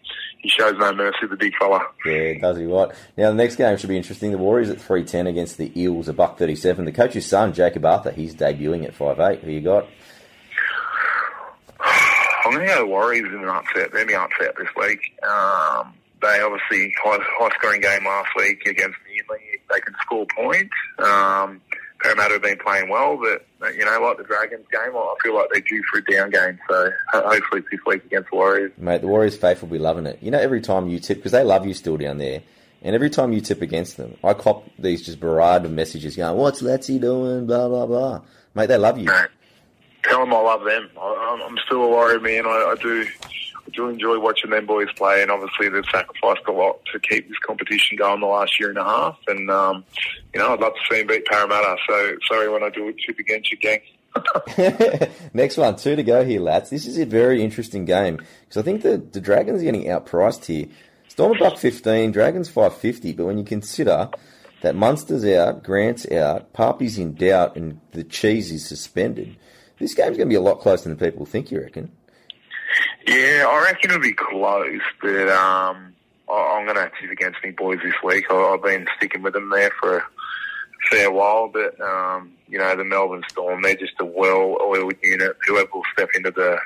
he 0.43 0.49
shows 0.49 0.75
no 0.79 0.93
mercy, 0.95 1.27
the 1.29 1.37
big 1.37 1.55
fella. 1.57 1.81
Yeah, 2.05 2.39
does 2.39 2.57
he 2.59 2.67
what? 2.67 2.95
Now 3.17 3.29
the 3.29 3.37
next 3.37 3.57
game 3.57 3.77
should 3.77 3.89
be 3.89 3.97
interesting. 3.97 4.33
The 4.33 4.39
Warriors 4.39 4.71
at 4.71 4.81
three 4.81 5.05
ten 5.05 5.27
against 5.27 5.59
the 5.59 5.71
Eels, 5.79 6.09
a 6.09 6.13
buck 6.13 6.39
thirty 6.39 6.57
seven. 6.57 6.85
The 6.85 6.93
coach's 6.93 7.27
son, 7.27 7.53
Jakob 7.53 7.85
Arthur, 7.85 8.11
he's 8.11 8.35
debuting 8.35 8.85
at 8.85 8.95
five 8.95 9.21
eight. 9.21 9.41
Who 9.41 9.51
you 9.51 9.61
got? 9.61 9.87
I'm 12.45 12.53
going 12.53 12.67
to 12.67 12.75
go 12.75 12.87
Warriors 12.87 13.33
in 13.33 13.41
an 13.41 13.49
upset. 13.49 13.93
They're 13.93 14.07
my 14.07 14.15
upset 14.15 14.57
this 14.57 14.69
week. 14.77 15.01
Um, 15.23 15.93
they 16.23 16.41
obviously 16.41 16.95
high, 17.03 17.19
high 17.21 17.51
scoring 17.59 17.81
game 17.81 18.05
last 18.05 18.31
week 18.37 18.67
against 18.67 18.97
Manly. 19.07 19.45
They 19.73 19.81
can 19.81 19.95
score 20.03 20.27
points. 20.35 20.75
Um, 20.99 21.61
Parramatta 22.03 22.35
have 22.35 22.43
been 22.43 22.59
playing 22.59 22.89
well, 22.89 23.19
but 23.19 23.75
you 23.75 23.85
know, 23.85 24.01
like 24.01 24.17
the 24.17 24.25
Dragons 24.25 24.65
game, 24.73 24.97
I 24.97 25.15
feel 25.23 25.35
like 25.35 25.49
they're 25.53 25.61
due 25.63 25.83
for 25.93 25.99
a 25.99 26.05
down 26.05 26.31
game. 26.31 26.59
So 26.69 26.91
ho- 27.13 27.29
hopefully 27.29 27.63
this 27.71 27.81
week 27.87 28.05
against 28.07 28.31
the 28.31 28.37
Warriors. 28.37 28.73
Mate, 28.79 29.03
the 29.03 29.07
Warriors 29.09 29.37
faithful 29.37 29.69
will 29.69 29.75
be 29.77 29.83
loving 29.83 30.07
it. 30.07 30.19
You 30.23 30.31
know, 30.31 30.39
every 30.39 30.61
time 30.63 30.89
you 30.89 30.99
tip, 30.99 31.19
because 31.19 31.33
they 31.33 31.43
love 31.45 31.67
you 31.67 31.75
still 31.75 31.97
down 31.99 32.17
there, 32.19 32.43
and 32.83 32.95
every 32.95 33.11
time 33.11 33.33
you 33.35 33.41
tip 33.43 33.61
against 33.61 33.99
them, 33.99 34.17
I 34.25 34.33
cop 34.33 34.65
these 34.79 35.03
just 35.05 35.21
barrage 35.21 35.65
of 35.65 35.73
messages 35.73 36.17
going, 36.17 36.37
"What's 36.39 36.63
Letsy 36.63 36.99
doing?" 37.01 37.47
Blah 37.47 37.69
blah 37.69 37.87
blah. 37.87 38.23
Mate, 38.55 38.67
they 38.67 38.79
love 38.79 38.97
you. 38.99 39.05
Mate, 39.07 39.29
tell 40.05 40.21
them 40.21 40.33
I 40.33 40.41
love 40.41 40.65
them. 40.65 40.89
I, 40.99 41.05
I'm- 41.05 41.43
I'm 41.43 41.59
still 41.67 41.83
a 41.83 41.89
Warrior 41.89 42.21
man. 42.21 42.47
I, 42.47 42.51
I 42.51 42.75
do. 42.81 43.07
Do 43.73 43.89
enjoy 43.89 44.19
watching 44.19 44.51
them 44.51 44.67
boys 44.67 44.89
play, 44.97 45.23
and 45.23 45.31
obviously 45.31 45.69
they've 45.69 45.85
sacrificed 45.91 46.43
a 46.49 46.53
lot 46.53 46.81
to 46.93 46.99
keep 46.99 47.29
this 47.29 47.39
competition 47.39 47.97
going 47.97 48.21
the 48.21 48.27
last 48.27 48.59
year 48.59 48.71
and 48.71 48.79
a 48.79 48.85
half. 48.85 49.19
And 49.29 49.51
um, 49.51 49.85
you 50.35 50.41
know, 50.41 50.53
I'd 50.53 50.61
love 50.61 50.75
to 50.75 50.81
see 50.95 51.01
them 51.01 51.09
beat 51.09 51.27
Parramatta. 51.27 51.77
So 51.89 52.17
sorry 52.29 52.49
when 52.49 52.63
I 52.63 52.71
do 52.71 52.89
it 52.89 52.97
tip 53.07 53.19
against 53.19 53.51
you, 53.51 53.59
gang. 53.59 53.81
Next 55.35 55.57
one, 55.57 55.77
two 55.77 55.97
to 55.97 56.03
go 56.03 56.25
here, 56.25 56.41
lads. 56.41 56.71
This 56.71 56.87
is 56.87 56.99
a 56.99 57.07
very 57.07 57.43
interesting 57.43 57.85
game 57.85 58.17
because 58.17 58.57
I 58.57 58.63
think 58.63 58.83
the, 58.83 58.99
the 58.99 59.21
Dragons 59.21 59.63
are 59.63 59.65
getting 59.65 59.85
outpriced 59.85 60.47
here. 60.47 60.67
Storm 61.09 61.39
buck 61.39 61.59
fifteen, 61.59 62.11
Dragons 62.11 62.49
five 62.49 62.77
fifty. 62.77 63.13
But 63.13 63.27
when 63.27 63.39
you 63.39 63.45
consider 63.45 64.11
that 64.63 64.75
Munster's 64.75 65.25
out, 65.25 65.63
Grant's 65.63 66.11
out, 66.11 66.53
Papi's 66.53 66.99
in 66.99 67.15
doubt, 67.15 67.57
and 67.57 67.81
the 67.93 68.05
cheese 68.05 68.51
is 68.51 68.67
suspended, 68.67 69.37
this 69.79 69.95
game's 69.95 70.17
going 70.17 70.29
to 70.29 70.33
be 70.33 70.35
a 70.35 70.41
lot 70.41 70.61
closer 70.61 70.89
than 70.89 70.99
people 70.99 71.27
think. 71.27 71.51
You 71.51 71.61
reckon? 71.61 71.93
Yeah, 73.07 73.47
I 73.49 73.63
reckon 73.65 73.91
it'll 73.91 74.03
be 74.03 74.13
close, 74.13 74.81
but 75.01 75.29
um, 75.29 75.95
I'm 76.31 76.65
going 76.65 76.77
to 76.77 76.83
have 76.83 76.93
to 77.01 77.11
against 77.11 77.43
me 77.43 77.51
boys 77.51 77.79
this 77.83 77.95
week. 78.05 78.31
I've 78.31 78.63
been 78.63 78.87
sticking 78.97 79.23
with 79.23 79.33
them 79.33 79.51
there 79.51 79.71
for 79.81 79.99
a 79.99 80.05
fair 80.91 81.11
while, 81.11 81.49
but 81.49 81.81
um, 81.81 82.33
you 82.49 82.59
know 82.59 82.77
the 82.77 82.85
Melbourne 82.85 83.25
Storm, 83.29 83.63
they're 83.63 83.75
just 83.75 83.95
a 84.01 84.05
well-oiled 84.05 84.95
unit. 85.03 85.37
Whoever 85.47 85.69
will 85.75 85.83
step 85.93 86.09
into 86.15 86.31
the 86.31 86.59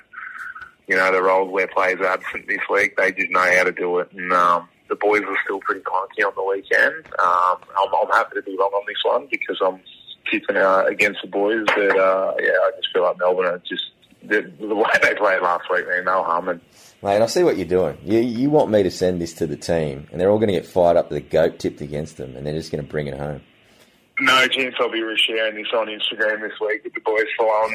you 0.87 0.97
know 0.97 1.11
the 1.13 1.23
roles 1.23 1.51
where 1.51 1.67
players 1.67 2.01
are 2.01 2.07
absent 2.07 2.47
this 2.47 2.61
week, 2.71 2.97
they 2.97 3.13
just 3.13 3.31
know 3.31 3.57
how 3.57 3.65
to 3.65 3.73
do 3.73 3.99
it. 3.99 4.13
And 4.13 4.33
um, 4.33 4.69
the 4.89 4.97
boys 4.97 5.23
are 5.23 5.37
still 5.45 5.61
pretty 5.61 5.81
clunky 5.81 6.27
on 6.27 6.33
the 6.37 6.45
weekend. 6.45 7.07
Um, 7.19 7.57
I'm, 7.79 7.89
I'm 8.03 8.13
happy 8.13 8.35
to 8.37 8.43
be 8.43 8.57
wrong 8.59 8.71
on 8.75 8.85
this 8.87 9.03
one 9.05 9.29
because 9.31 9.59
I'm 9.65 9.81
tipping 10.31 10.57
uh, 10.57 10.85
against 10.87 11.21
the 11.23 11.29
boys, 11.29 11.65
but 11.67 11.99
uh, 11.99 12.35
yeah, 12.41 12.51
I 12.51 12.71
just 12.77 12.93
feel 12.93 13.03
like 13.03 13.19
Melbourne 13.19 13.47
are 13.47 13.63
just 13.67 13.85
the, 14.29 14.53
the 14.67 14.75
way 14.75 14.91
they 15.03 15.15
played 15.15 15.43
last 15.43 15.71
week, 15.71 15.87
man, 15.87 16.05
they 16.05 16.11
were 16.11 16.23
humming. 16.23 16.61
Mate, 17.03 17.23
I 17.23 17.27
see 17.27 17.43
what 17.43 17.57
you're 17.57 17.67
doing. 17.67 17.99
You, 18.03 18.21
you 18.21 18.51
want 18.51 18.71
me 18.71 18.83
to 18.83 18.91
send 18.91 19.21
this 19.21 19.35
to 19.35 19.47
the 19.47 19.57
team, 19.57 20.09
and 20.11 20.21
they're 20.21 20.31
all 20.31 20.39
going 20.39 20.49
to 20.49 20.55
get 20.55 20.67
fired 20.67 20.97
up. 20.97 21.11
The 21.11 21.21
goat 21.21 21.59
tipped 21.59 21.81
against 21.81 22.17
them, 22.17 22.37
and 22.37 22.47
they're 22.47 22.55
just 22.55 22.73
going 22.73 22.85
to 22.85 22.91
bring 22.91 23.07
it 23.07 23.19
home. 23.19 23.43
No 24.21 24.47
chance 24.47 24.77
I'll 24.79 24.91
be 24.93 25.01
resharing 25.01 25.55
this 25.55 25.67
on 25.75 25.89
Instagram 25.89 26.41
this 26.41 26.53
week 26.61 26.85
with 26.85 26.95
the 26.95 27.01
boys 27.01 27.27
following 27.37 27.75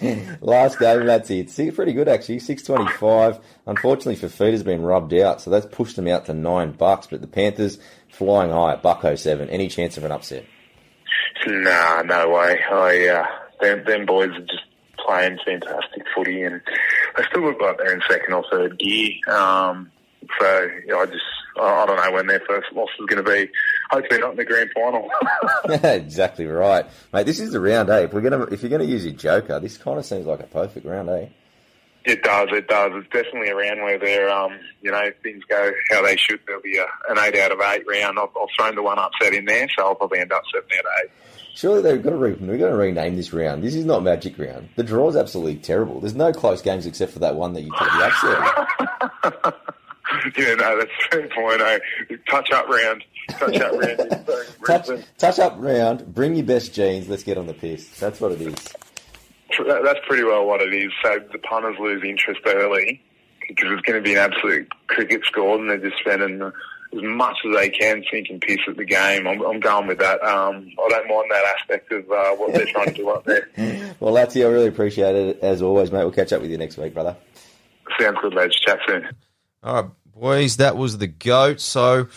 me. 0.00 0.36
Last 0.40 0.78
game, 0.78 1.06
that's 1.06 1.28
it. 1.28 1.50
See, 1.50 1.72
pretty 1.72 1.92
good 1.92 2.06
actually. 2.08 2.38
Six 2.38 2.62
twenty-five. 2.62 3.40
Unfortunately, 3.66 4.14
for 4.14 4.28
feed 4.28 4.52
has 4.52 4.62
been 4.62 4.82
rubbed 4.82 5.12
out, 5.14 5.40
so 5.40 5.50
that's 5.50 5.66
pushed 5.66 5.96
them 5.96 6.06
out 6.06 6.26
to 6.26 6.34
nine 6.34 6.70
bucks. 6.70 7.08
But 7.08 7.20
the 7.20 7.26
Panthers 7.26 7.80
flying 8.10 8.52
high 8.52 8.74
at 8.74 8.82
buck 8.82 9.04
oh 9.04 9.16
seven. 9.16 9.50
Any 9.50 9.66
chance 9.66 9.96
of 9.96 10.04
an 10.04 10.12
upset? 10.12 10.44
nah, 11.46 12.02
no 12.02 12.30
way. 12.30 12.60
I, 12.70 13.08
uh, 13.08 13.26
them, 13.62 13.84
them 13.84 14.06
boys 14.06 14.30
are 14.30 14.40
just 14.40 14.64
playing 14.98 15.38
fantastic 15.44 16.02
footy 16.14 16.42
and 16.42 16.60
they 17.16 17.24
still 17.30 17.42
look 17.42 17.60
like 17.60 17.78
they're 17.78 17.94
in 17.94 18.02
second 18.08 18.34
or 18.34 18.44
third 18.50 18.78
gear. 18.78 19.12
Um, 19.28 19.90
so, 20.38 20.68
yeah, 20.86 20.96
I 20.96 21.06
just, 21.06 21.24
I, 21.60 21.86
don't 21.86 21.96
know 21.96 22.12
when 22.12 22.26
their 22.26 22.40
first 22.40 22.72
loss 22.72 22.88
is 22.98 23.06
going 23.06 23.24
to 23.24 23.30
be. 23.30 23.50
Hopefully 23.90 24.20
not 24.20 24.32
in 24.32 24.36
the 24.36 24.44
grand 24.44 24.70
final. 24.74 25.10
exactly 25.68 26.46
right, 26.46 26.86
mate. 27.12 27.26
This 27.26 27.40
is 27.40 27.52
the 27.52 27.60
round, 27.60 27.90
eh? 27.90 28.02
If 28.02 28.12
we're 28.12 28.20
gonna, 28.20 28.44
if 28.44 28.62
you're 28.62 28.70
gonna 28.70 28.84
use 28.84 29.04
your 29.04 29.14
joker, 29.14 29.58
this 29.60 29.76
kind 29.76 29.98
of 29.98 30.06
seems 30.06 30.26
like 30.26 30.40
a 30.40 30.46
perfect 30.46 30.86
round, 30.86 31.10
eh? 31.10 31.26
It 32.04 32.22
does, 32.22 32.48
it 32.52 32.66
does. 32.66 32.92
It's 32.94 33.08
definitely 33.12 33.50
a 33.50 33.54
round 33.54 33.82
where 33.82 33.98
they're, 33.98 34.28
um, 34.28 34.58
you 34.80 34.90
know, 34.90 35.00
if 35.00 35.14
things 35.22 35.44
go 35.48 35.72
how 35.90 36.02
they 36.02 36.16
should. 36.16 36.40
There'll 36.46 36.62
be 36.62 36.76
a, 36.78 36.86
an 37.10 37.18
eight 37.18 37.38
out 37.38 37.52
of 37.52 37.60
eight 37.60 37.84
round. 37.86 38.18
I've, 38.18 38.28
I've 38.28 38.48
thrown 38.56 38.74
the 38.74 38.82
one 38.82 38.98
upset 38.98 39.34
in 39.34 39.44
there, 39.44 39.68
so 39.76 39.86
I'll 39.86 39.94
probably 39.94 40.18
end 40.18 40.32
up 40.32 40.42
seven 40.52 40.68
out 40.78 40.84
of 40.84 40.90
eight. 41.04 41.10
Surely 41.54 41.82
they've 41.82 42.02
got 42.02 42.10
to 42.10 42.16
re- 42.16 42.32
we've 42.32 42.58
got 42.58 42.68
to 42.68 42.76
rename 42.76 43.16
this 43.16 43.32
round. 43.32 43.62
This 43.62 43.74
is 43.74 43.84
not 43.84 44.02
Magic 44.02 44.38
Round. 44.38 44.68
The 44.76 44.82
draw 44.82 45.08
is 45.10 45.16
absolutely 45.16 45.56
terrible. 45.56 46.00
There's 46.00 46.14
no 46.14 46.32
close 46.32 46.62
games 46.62 46.86
except 46.86 47.12
for 47.12 47.18
that 47.20 47.36
one 47.36 47.52
that 47.52 47.62
you 47.62 47.70
took 47.78 47.88
the 47.88 48.10
upset. 49.24 49.54
Yeah, 50.36 50.54
no, 50.56 50.78
that's 50.78 50.90
a 50.90 51.10
fair 51.10 51.28
point. 51.28 51.60
Eh? 51.62 51.78
Touch 52.28 52.50
up 52.52 52.68
round, 52.68 53.02
touch 53.30 53.56
up 53.56 53.72
round. 53.72 54.26
touch, 54.66 54.88
touch 55.16 55.38
up 55.38 55.54
round. 55.56 56.14
Bring 56.14 56.34
your 56.34 56.44
best 56.44 56.74
jeans. 56.74 57.08
Let's 57.08 57.22
get 57.22 57.38
on 57.38 57.46
the 57.46 57.54
piss. 57.54 57.88
That's 57.98 58.20
what 58.20 58.32
it 58.32 58.42
is. 58.42 58.54
That- 59.66 59.82
That's 59.84 60.00
pretty 60.06 60.24
well 60.24 60.44
what 60.46 60.60
it 60.60 60.74
is. 60.74 60.92
So 61.02 61.18
the 61.32 61.38
punters 61.38 61.76
lose 61.80 62.02
interest 62.04 62.40
early 62.46 63.00
because 63.48 63.72
it's 63.72 63.80
going 63.82 63.98
to 63.98 64.02
be 64.02 64.12
an 64.12 64.18
absolute 64.18 64.68
cricket 64.88 65.24
score, 65.24 65.58
and 65.58 65.70
they're 65.70 65.78
just 65.78 65.98
spending 66.00 66.52
as 66.94 67.02
much 67.02 67.36
as 67.46 67.54
they 67.54 67.70
can 67.70 68.04
thinking 68.10 68.40
piss 68.40 68.58
at 68.68 68.76
the 68.76 68.84
game. 68.84 69.26
I'm, 69.26 69.40
I'm 69.42 69.60
going 69.60 69.86
with 69.86 69.98
that. 69.98 70.22
Um, 70.22 70.68
I 70.78 70.88
don't 70.88 71.08
mind 71.08 71.30
that 71.30 71.56
aspect 71.58 71.92
of 71.92 72.10
uh, 72.10 72.30
what 72.36 72.54
they're 72.54 72.66
trying 72.66 72.88
to 72.88 72.94
do 72.94 73.10
up 73.10 73.24
there. 73.24 73.48
Well, 74.00 74.14
Latsy, 74.14 74.44
I 74.44 74.48
really 74.48 74.66
appreciate 74.66 75.14
it 75.14 75.38
as 75.42 75.62
always, 75.62 75.92
mate. 75.92 76.00
We'll 76.00 76.10
catch 76.10 76.32
up 76.32 76.42
with 76.42 76.50
you 76.50 76.58
next 76.58 76.76
week, 76.76 76.92
brother. 76.92 77.16
Sounds 78.00 78.18
good, 78.20 78.34
lads. 78.34 78.58
Chat 78.58 78.80
soon. 78.84 79.08
All 79.62 79.74
right, 79.74 79.90
boys, 80.12 80.56
that 80.56 80.76
was 80.76 80.98
the 80.98 81.06
goat. 81.06 81.60
So 81.60 82.08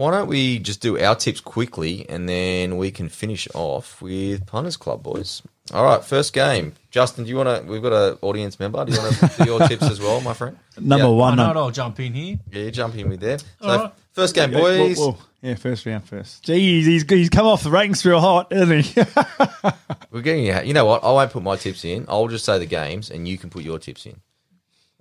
why 0.00 0.10
don't 0.12 0.28
we 0.28 0.58
just 0.58 0.80
do 0.80 0.98
our 0.98 1.14
tips 1.14 1.40
quickly 1.40 2.06
and 2.08 2.26
then 2.26 2.78
we 2.78 2.90
can 2.90 3.10
finish 3.10 3.46
off 3.54 4.00
with 4.00 4.46
Punters 4.46 4.78
Club, 4.78 5.02
boys. 5.02 5.42
All 5.74 5.84
right, 5.84 6.02
first 6.02 6.32
game. 6.32 6.72
Justin, 6.90 7.24
do 7.24 7.30
you 7.30 7.36
want 7.36 7.48
to? 7.66 7.70
We've 7.70 7.82
got 7.82 7.92
an 7.92 8.18
audience 8.22 8.58
member. 8.58 8.82
Do 8.84 8.92
you 8.92 8.98
want 8.98 9.14
to 9.16 9.30
do 9.38 9.44
your 9.44 9.60
tips 9.68 9.82
as 9.82 10.00
well, 10.00 10.20
my 10.22 10.32
friend? 10.32 10.56
Number 10.80 11.04
Yeah. 11.04 11.10
Why 11.10 11.28
one. 11.28 11.36
not? 11.36 11.56
I'll 11.56 11.70
jump 11.70 12.00
in 12.00 12.14
here. 12.14 12.38
Yeah, 12.50 12.62
you 12.62 12.70
jump 12.70 12.96
in 12.96 13.08
with 13.10 13.20
there. 13.20 13.38
So 13.38 13.46
All 13.60 13.78
right. 13.78 13.92
first 14.12 14.34
game, 14.34 14.50
boys. 14.52 14.98
whoa. 14.98 15.16
Yeah, 15.42 15.54
first 15.54 15.84
round 15.86 16.04
first. 16.04 16.44
Jeez, 16.44 16.84
he's 16.84 17.04
he's 17.08 17.28
come 17.28 17.46
off 17.46 17.62
the 17.62 17.70
ranks 17.70 18.04
real 18.04 18.20
hot, 18.20 18.50
isn't 18.52 18.80
he? 18.86 19.00
We're 20.10 20.22
getting 20.22 20.46
you. 20.46 20.60
You 20.62 20.72
know 20.74 20.86
what? 20.86 21.04
I 21.04 21.12
won't 21.12 21.30
put 21.30 21.42
my 21.42 21.56
tips 21.56 21.84
in. 21.84 22.06
I'll 22.08 22.26
just 22.28 22.44
say 22.44 22.58
the 22.58 22.66
games, 22.66 23.10
and 23.10 23.28
you 23.28 23.38
can 23.38 23.48
put 23.50 23.62
your 23.62 23.78
tips 23.78 24.06
in. 24.06 24.18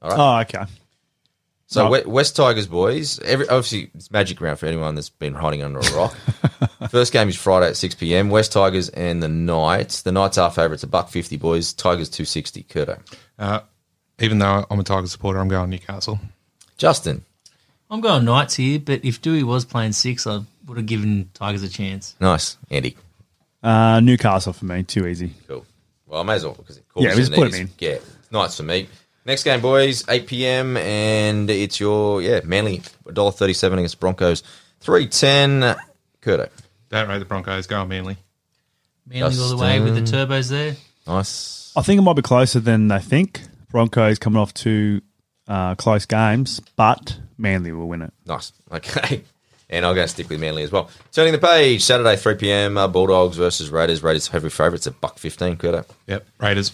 All 0.01 0.09
right. 0.12 0.19
Oh, 0.19 0.59
okay. 0.59 0.71
So 1.71 1.88
No. 1.88 2.01
West 2.10 2.36
Tigers 2.36 2.65
boys, 2.65 3.19
every, 3.19 3.47
obviously 3.47 3.91
it's 3.93 4.10
magic 4.10 4.41
round 4.41 4.58
for 4.58 4.65
anyone 4.65 4.95
that's 4.95 5.10
been 5.10 5.36
hiding 5.36 5.62
under 5.62 5.77
a 5.77 5.91
rock. 5.93 6.15
First 6.89 7.13
game 7.13 7.29
is 7.29 7.36
Friday 7.36 7.67
at 7.67 7.77
six 7.77 7.93
pm. 7.93 8.32
West 8.32 8.51
Tigers 8.51 8.89
and 8.89 9.21
the 9.21 9.27
Knights. 9.29 10.01
The 10.01 10.12
Knights 10.12 10.39
are 10.39 10.49
favourites. 10.49 10.82
A 10.82 10.88
buck 10.88 11.10
fifty 11.10 11.38
boys. 11.38 11.71
Tigers 11.73 12.10
two 12.10 12.25
sixty. 12.25 12.63
Kurto. 12.63 12.99
Uh, 13.38 13.60
even 14.19 14.39
though 14.39 14.65
I'm 14.69 14.79
a 14.79 14.84
Tigers 14.84 15.12
supporter, 15.12 15.38
I'm 15.39 15.47
going 15.47 15.69
Newcastle. 15.69 16.19
Justin. 16.77 17.23
I'm 17.91 18.01
going 18.01 18.25
Knights 18.25 18.55
here, 18.55 18.79
but 18.79 19.05
if 19.05 19.21
Dewey 19.21 19.43
was 19.43 19.63
playing 19.63 19.91
six, 19.91 20.25
I 20.25 20.41
would 20.65 20.77
have 20.77 20.86
given 20.88 21.29
Tigers 21.36 21.62
a 21.62 21.69
chance. 21.69 22.15
Nice. 22.19 22.58
Andy. 22.71 22.97
Uh, 23.62 23.99
Newcastle 23.99 24.53
for 24.53 24.65
me, 24.65 24.82
too 24.84 25.05
easy. 25.05 25.34
Cool. 25.47 25.65
Well, 26.08 26.21
I 26.21 26.23
may 26.23 26.34
as 26.34 26.43
well 26.45 26.53
because 26.55 26.77
it 26.77 26.84
Yeah, 26.95 27.13
just 27.13 27.32
put 27.32 27.53
'em 27.53 27.62
in. 27.62 27.69
Yeah, 27.77 27.97
Knights 28.32 28.58
for 28.58 28.63
me. 28.63 28.88
Next 29.25 29.43
game, 29.43 29.62
boys, 29.62 30.03
eight 30.10 30.27
pm, 30.27 30.77
and 30.77 31.49
it's 31.49 31.79
your 31.79 32.21
yeah 32.21 32.41
Manly 32.43 32.82
dollar 33.12 33.32
thirty 33.32 33.53
seven 33.53 33.79
against 33.79 33.99
Broncos 33.99 34.43
three 34.79 35.08
ten. 35.08 35.75
Kurto. 36.21 36.49
Don't 36.89 37.08
rate 37.08 37.19
the 37.19 37.25
Broncos. 37.25 37.67
Go 37.67 37.79
on 37.82 37.88
Manly. 37.89 38.17
Manly 39.05 39.38
all 39.39 39.49
the 39.49 39.58
way 39.58 39.79
with 39.79 39.95
the 39.95 40.01
turbos 40.01 40.49
there. 40.49 40.75
Nice. 41.08 41.71
I 41.75 41.82
think 41.82 41.99
it 41.99 42.01
might 42.01 42.15
be 42.15 42.21
closer 42.21 42.60
than 42.60 42.88
they 42.88 42.99
think. 42.99 43.41
Broncos 43.71 44.19
coming 44.19 44.39
off 44.39 44.53
two 44.53 45.01
uh, 45.47 45.75
close 45.75 46.05
games, 46.05 46.60
but 46.75 47.17
Manly 47.38 47.71
will 47.71 47.88
win 47.88 48.01
it. 48.01 48.13
Nice. 48.25 48.51
Okay. 48.71 49.23
And 49.71 49.86
I'm 49.86 49.93
going 49.93 50.05
to 50.05 50.12
stick 50.12 50.29
with 50.29 50.39
Manly 50.39 50.63
as 50.63 50.71
well. 50.71 50.89
Turning 51.12 51.32
the 51.32 51.38
page, 51.38 51.84
Saturday, 51.84 52.15
3 52.15 52.36
p.m. 52.36 52.75
Uh, 52.75 52.88
Bulldogs 52.88 53.38
versus 53.38 53.69
Raiders. 53.69 54.01
Raiders 54.01 54.27
heavy 54.27 54.49
favourites 54.49 54.88
at 54.88 54.99
buck 54.99 55.19
15. 55.19 55.58
Kurto. 55.58 55.86
Yep. 56.08 56.25
Raiders. 56.39 56.71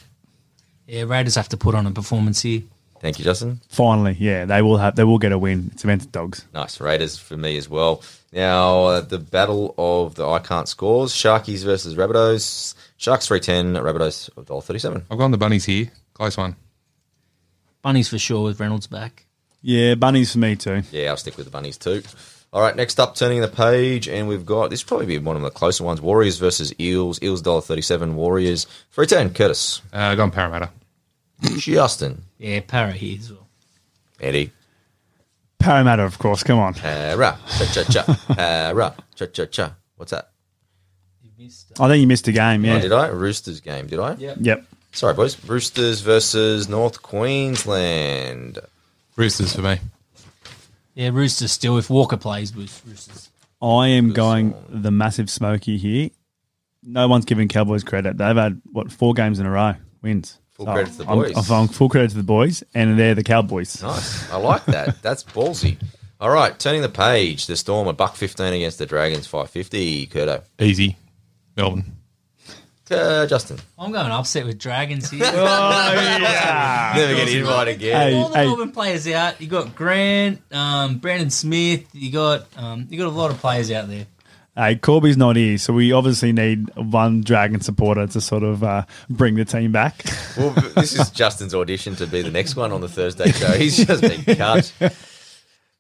Yeah, 0.88 1.04
Raiders 1.04 1.36
have 1.36 1.50
to 1.50 1.58
put 1.58 1.76
on 1.76 1.88
a 1.88 1.92
performance 1.92 2.42
here. 2.42 2.64
Thank 3.00 3.20
you, 3.20 3.26
Justin. 3.26 3.60
Finally, 3.70 4.18
yeah, 4.20 4.46
they 4.46 4.62
will 4.62 4.78
have 4.78 4.96
they 4.96 5.04
will 5.04 5.20
get 5.20 5.32
a 5.32 5.38
win. 5.38 5.70
It's 5.74 5.84
against 5.84 6.12
the 6.12 6.20
dogs. 6.20 6.46
Nice. 6.54 6.80
Raiders 6.80 7.18
for 7.18 7.38
me 7.38 7.58
as 7.58 7.70
well. 7.70 8.02
Now, 8.32 8.86
uh, 8.86 9.02
the 9.02 9.20
battle 9.20 9.76
of 9.78 10.16
the 10.16 10.28
I 10.28 10.40
can't 10.40 10.68
scores. 10.68 11.14
Sharkies 11.14 11.64
versus 11.64 11.96
Rabbitohs. 11.96 12.74
Sharks 12.98 13.28
310, 13.28 13.82
Rabbitohs 13.84 14.30
$1.37. 14.34 15.04
I've 15.12 15.18
gone 15.18 15.32
the 15.32 15.38
Bunnies 15.38 15.66
here. 15.66 15.92
Close 16.14 16.38
one. 16.38 16.56
Bunnies 17.82 18.10
for 18.10 18.18
sure 18.18 18.44
with 18.44 18.60
Reynolds 18.60 18.88
back. 18.88 19.26
Yeah, 19.62 19.96
bunnies 19.96 20.32
for 20.32 20.40
me 20.40 20.56
too. 20.56 20.84
Yeah, 20.92 21.10
I'll 21.10 21.18
stick 21.18 21.38
with 21.38 21.46
the 21.46 21.52
bunnies 21.52 21.78
too. 21.78 22.04
All 22.56 22.62
right, 22.62 22.74
next 22.74 23.02
up, 23.02 23.16
turning 23.16 23.42
the 23.42 23.50
page, 23.50 24.08
and 24.08 24.30
we've 24.30 24.46
got 24.46 24.70
this 24.70 24.82
will 24.82 24.88
probably 24.88 25.08
be 25.08 25.18
one 25.18 25.36
of 25.36 25.42
the 25.42 25.50
closer 25.50 25.84
ones: 25.84 26.00
Warriors 26.00 26.38
versus 26.38 26.74
Eels. 26.80 27.22
Eels 27.22 27.42
dollar 27.42 27.60
thirty-seven. 27.60 28.16
Warriors 28.16 28.66
three 28.94 29.06
ten. 29.08 29.34
Curtis, 29.34 29.82
Uh, 29.92 30.16
gone 30.16 30.32
Parramatta. 30.32 30.70
Justin, 31.58 32.24
Yeah, 32.38 32.62
Para 32.66 32.94
here 32.94 33.18
as 33.20 33.30
well. 33.30 33.46
Eddie, 34.22 34.52
Parramatta, 35.60 36.04
of 36.04 36.18
course. 36.18 36.44
Come 36.44 36.60
on. 36.60 36.76
Para, 36.76 37.38
cha 37.58 37.66
cha 37.66 37.84
cha, 37.84 38.04
Para, 38.34 38.96
cha 39.16 39.26
cha 39.26 39.46
cha. 39.48 39.76
What's 39.98 40.12
that? 40.12 40.30
I 41.78 41.90
think 41.90 42.00
you 42.00 42.08
missed 42.08 42.26
a 42.30 42.32
game. 42.32 42.64
Oh, 42.64 42.68
Yeah. 42.70 42.80
did 42.80 42.94
I? 42.94 43.10
Roosters 43.10 43.60
game, 43.60 43.88
did 43.88 44.00
I? 44.00 44.14
Yep. 44.16 44.38
Yep. 44.40 44.66
Sorry, 44.94 45.14
boys. 45.14 45.44
Roosters 45.46 46.00
versus 46.00 46.70
North 46.70 47.02
Queensland. 47.02 48.60
Roosters 49.18 49.54
for 49.54 49.62
me. 49.62 49.80
Yeah, 50.96 51.10
Roosters 51.10 51.52
still. 51.52 51.78
If 51.78 51.90
Walker 51.90 52.18
plays 52.18 52.56
with 52.56 52.82
Roosters. 52.88 53.30
I 53.62 53.88
am 53.90 54.12
going 54.14 54.54
the 54.70 54.92
massive 54.92 55.30
smoky 55.30 55.78
here. 55.78 56.10
No 56.84 57.08
one's 57.08 57.26
giving 57.26 57.48
Cowboys 57.48 57.84
credit. 57.84 58.18
They've 58.18 58.36
had 58.36 58.62
what 58.72 58.92
four 58.92 59.14
games 59.14 59.40
in 59.40 59.46
a 59.46 59.52
row 59.52 59.74
wins. 60.02 60.40
Full 60.52 60.66
credit 60.68 60.92
to 60.94 60.98
the 61.00 61.06
I'm- 61.06 61.18
boys. 61.18 61.52
I'm, 61.52 61.68
full 61.68 61.90
credit 61.90 62.12
to 62.12 62.18
the 62.18 62.24
boys, 62.24 62.64
and 62.74 62.98
they're 62.98 63.16
the 63.16 63.24
Cowboys. 63.24 63.82
Nice. 63.84 64.32
I 64.32 64.38
like 64.38 64.64
that. 64.66 65.02
That's 65.02 65.24
ballsy. 65.24 65.78
All 66.20 66.30
right, 66.30 66.58
turning 66.58 66.82
the 66.82 66.90
page. 66.90 67.46
The 67.48 67.58
Storm 67.58 67.88
a 67.90 67.94
buck 67.94 68.16
fifteen 68.16 68.54
against 68.54 68.78
the 68.80 68.86
Dragons 68.86 69.28
five 69.28 69.50
fifty. 69.50 70.08
Kurto, 70.08 70.44
Easy. 70.60 70.96
Melbourne. 71.58 71.98
Uh, 72.92 73.26
Justin. 73.28 73.58
I'm 73.78 73.92
going 73.92 74.12
upset 74.12 74.46
with 74.46 74.60
Dragons 74.60 75.10
here. 75.10 75.24
Oh, 75.36 75.94
yeah. 75.94 76.94
Never 76.96 77.16
get 77.16 77.36
invited 77.36 77.76
again. 77.76 77.96
Hey, 77.96 78.16
all 78.16 78.30
the 78.30 78.38
hey. 78.38 78.46
Melbourne 78.46 78.72
players 78.72 79.08
out. 79.08 79.40
You 79.42 79.48
got 79.48 79.76
Grant, 79.76 80.42
um, 80.52 80.98
Brandon 80.98 81.30
Smith. 81.30 81.86
You 81.94 82.12
got 82.12 82.46
um, 82.58 82.88
you 82.90 82.98
got 82.98 83.08
a 83.08 83.10
lot 83.10 83.32
of 83.32 83.38
players 83.38 83.72
out 83.72 83.88
there. 83.88 84.08
Hey, 84.58 84.78
Corby's 84.78 85.18
not 85.18 85.36
here, 85.36 85.58
so 85.58 85.74
we 85.74 85.92
obviously 85.92 86.32
need 86.32 86.74
one 86.78 87.22
Dragon 87.22 87.60
supporter 87.60 88.08
to 88.08 88.22
sort 88.22 88.44
of 88.44 88.64
uh, 88.64 88.86
bring 89.10 89.36
the 89.36 89.44
team 89.44 89.74
back. 89.74 90.06
Well, 90.38 90.52
this 90.76 90.98
is 90.98 91.10
Justin's 91.10 91.54
audition 91.54 91.96
to 91.98 92.08
be 92.08 92.22
the 92.22 92.32
next 92.32 92.56
one 92.56 92.72
on 92.72 92.80
the 92.80 92.88
Thursday 92.88 93.32
show. 93.32 93.52
He's 93.52 93.86
just 93.86 94.02
been 94.02 94.24
cut. 94.38 94.72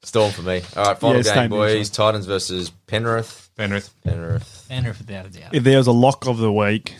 Storm 0.05 0.31
for 0.31 0.41
me. 0.43 0.61
All 0.75 0.85
right, 0.85 0.97
final 0.97 1.17
Yeah, 1.17 1.23
game, 1.23 1.33
same 1.33 1.49
boys. 1.49 1.89
Titans 1.89 2.25
versus 2.25 2.69
Penrith. 2.87 3.49
Penrith. 3.57 3.93
Penrith. 4.03 4.65
Penrith 4.69 4.97
without 4.99 5.25
a 5.25 5.29
doubt. 5.29 5.53
if 5.53 5.63
there 5.63 5.77
was 5.77 5.87
a 5.87 5.91
lock 5.91 6.27
of 6.27 6.37
the 6.37 6.51
week, 6.51 6.95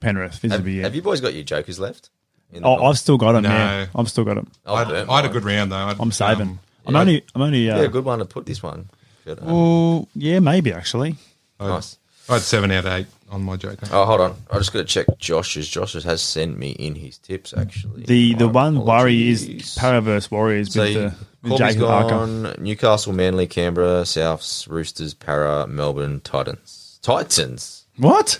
Penrith. 0.00 0.40
This 0.40 0.52
Have, 0.52 0.64
be 0.64 0.78
have 0.78 0.92
it. 0.92 0.96
you 0.96 1.02
boys 1.02 1.20
got 1.20 1.34
your 1.34 1.42
jokers 1.44 1.78
left? 1.78 2.10
In 2.52 2.62
the 2.62 2.68
Oh, 2.68 2.76
knock? 2.76 2.84
I've 2.84 2.98
still 2.98 3.18
got 3.18 3.32
them. 3.32 3.42
No. 3.42 3.48
Yeah, 3.50 3.86
I've 3.94 4.08
still 4.08 4.24
got 4.24 4.34
them. 4.34 4.50
I've 4.64 4.88
I 4.88 4.96
had, 4.98 5.08
I 5.08 5.16
had 5.22 5.24
a 5.26 5.32
good 5.32 5.44
round 5.44 5.72
though. 5.72 5.76
I'd, 5.76 6.00
I'm 6.00 6.12
saving. 6.12 6.42
um, 6.48 6.60
I'm 6.86 6.94
yeah. 6.94 7.00
only. 7.00 7.24
I'm 7.34 7.42
only. 7.42 7.70
Uh, 7.70 7.76
Yeah, 7.78 7.82
a 7.84 7.88
good 7.88 8.04
one 8.04 8.18
to 8.20 8.24
put 8.24 8.46
this 8.46 8.62
one. 8.62 8.88
Good. 9.24 9.38
Oh, 9.42 10.06
yeah, 10.14 10.38
maybe 10.38 10.72
actually. 10.72 11.16
nice. 11.60 11.98
I 12.28 12.34
had 12.34 12.42
seven 12.42 12.70
out 12.70 12.86
of 12.86 12.92
eight 12.92 13.06
on 13.30 13.42
my 13.42 13.56
joker. 13.56 13.86
Oh, 13.92 14.04
hold 14.04 14.20
on. 14.20 14.36
I 14.50 14.58
just 14.58 14.72
got 14.72 14.80
to 14.80 14.84
check 14.84 15.06
Josh's. 15.18 15.68
Josh 15.68 15.94
has 15.94 16.22
sent 16.22 16.58
me 16.58 16.70
in 16.70 16.94
his 16.94 17.18
tips, 17.18 17.52
actually. 17.56 18.04
The 18.04 18.34
the 18.34 18.46
My 18.46 18.52
one 18.52 18.84
worry 18.84 19.28
is 19.28 19.46
Paraverse 19.78 20.30
Warriors 20.30 20.72
So 20.72 20.82
with 20.82 20.94
the, 20.94 21.00
the 21.42 21.48
Corby's 21.48 21.58
Jacob 21.74 21.88
Parker. 21.88 22.08
gone. 22.10 22.54
Newcastle, 22.58 23.12
Manly, 23.12 23.46
Canberra, 23.46 24.02
Souths, 24.02 24.68
Roosters, 24.68 25.14
Para, 25.14 25.66
Melbourne, 25.66 26.20
Titans. 26.20 26.98
Titans. 27.02 27.86
What? 27.96 28.38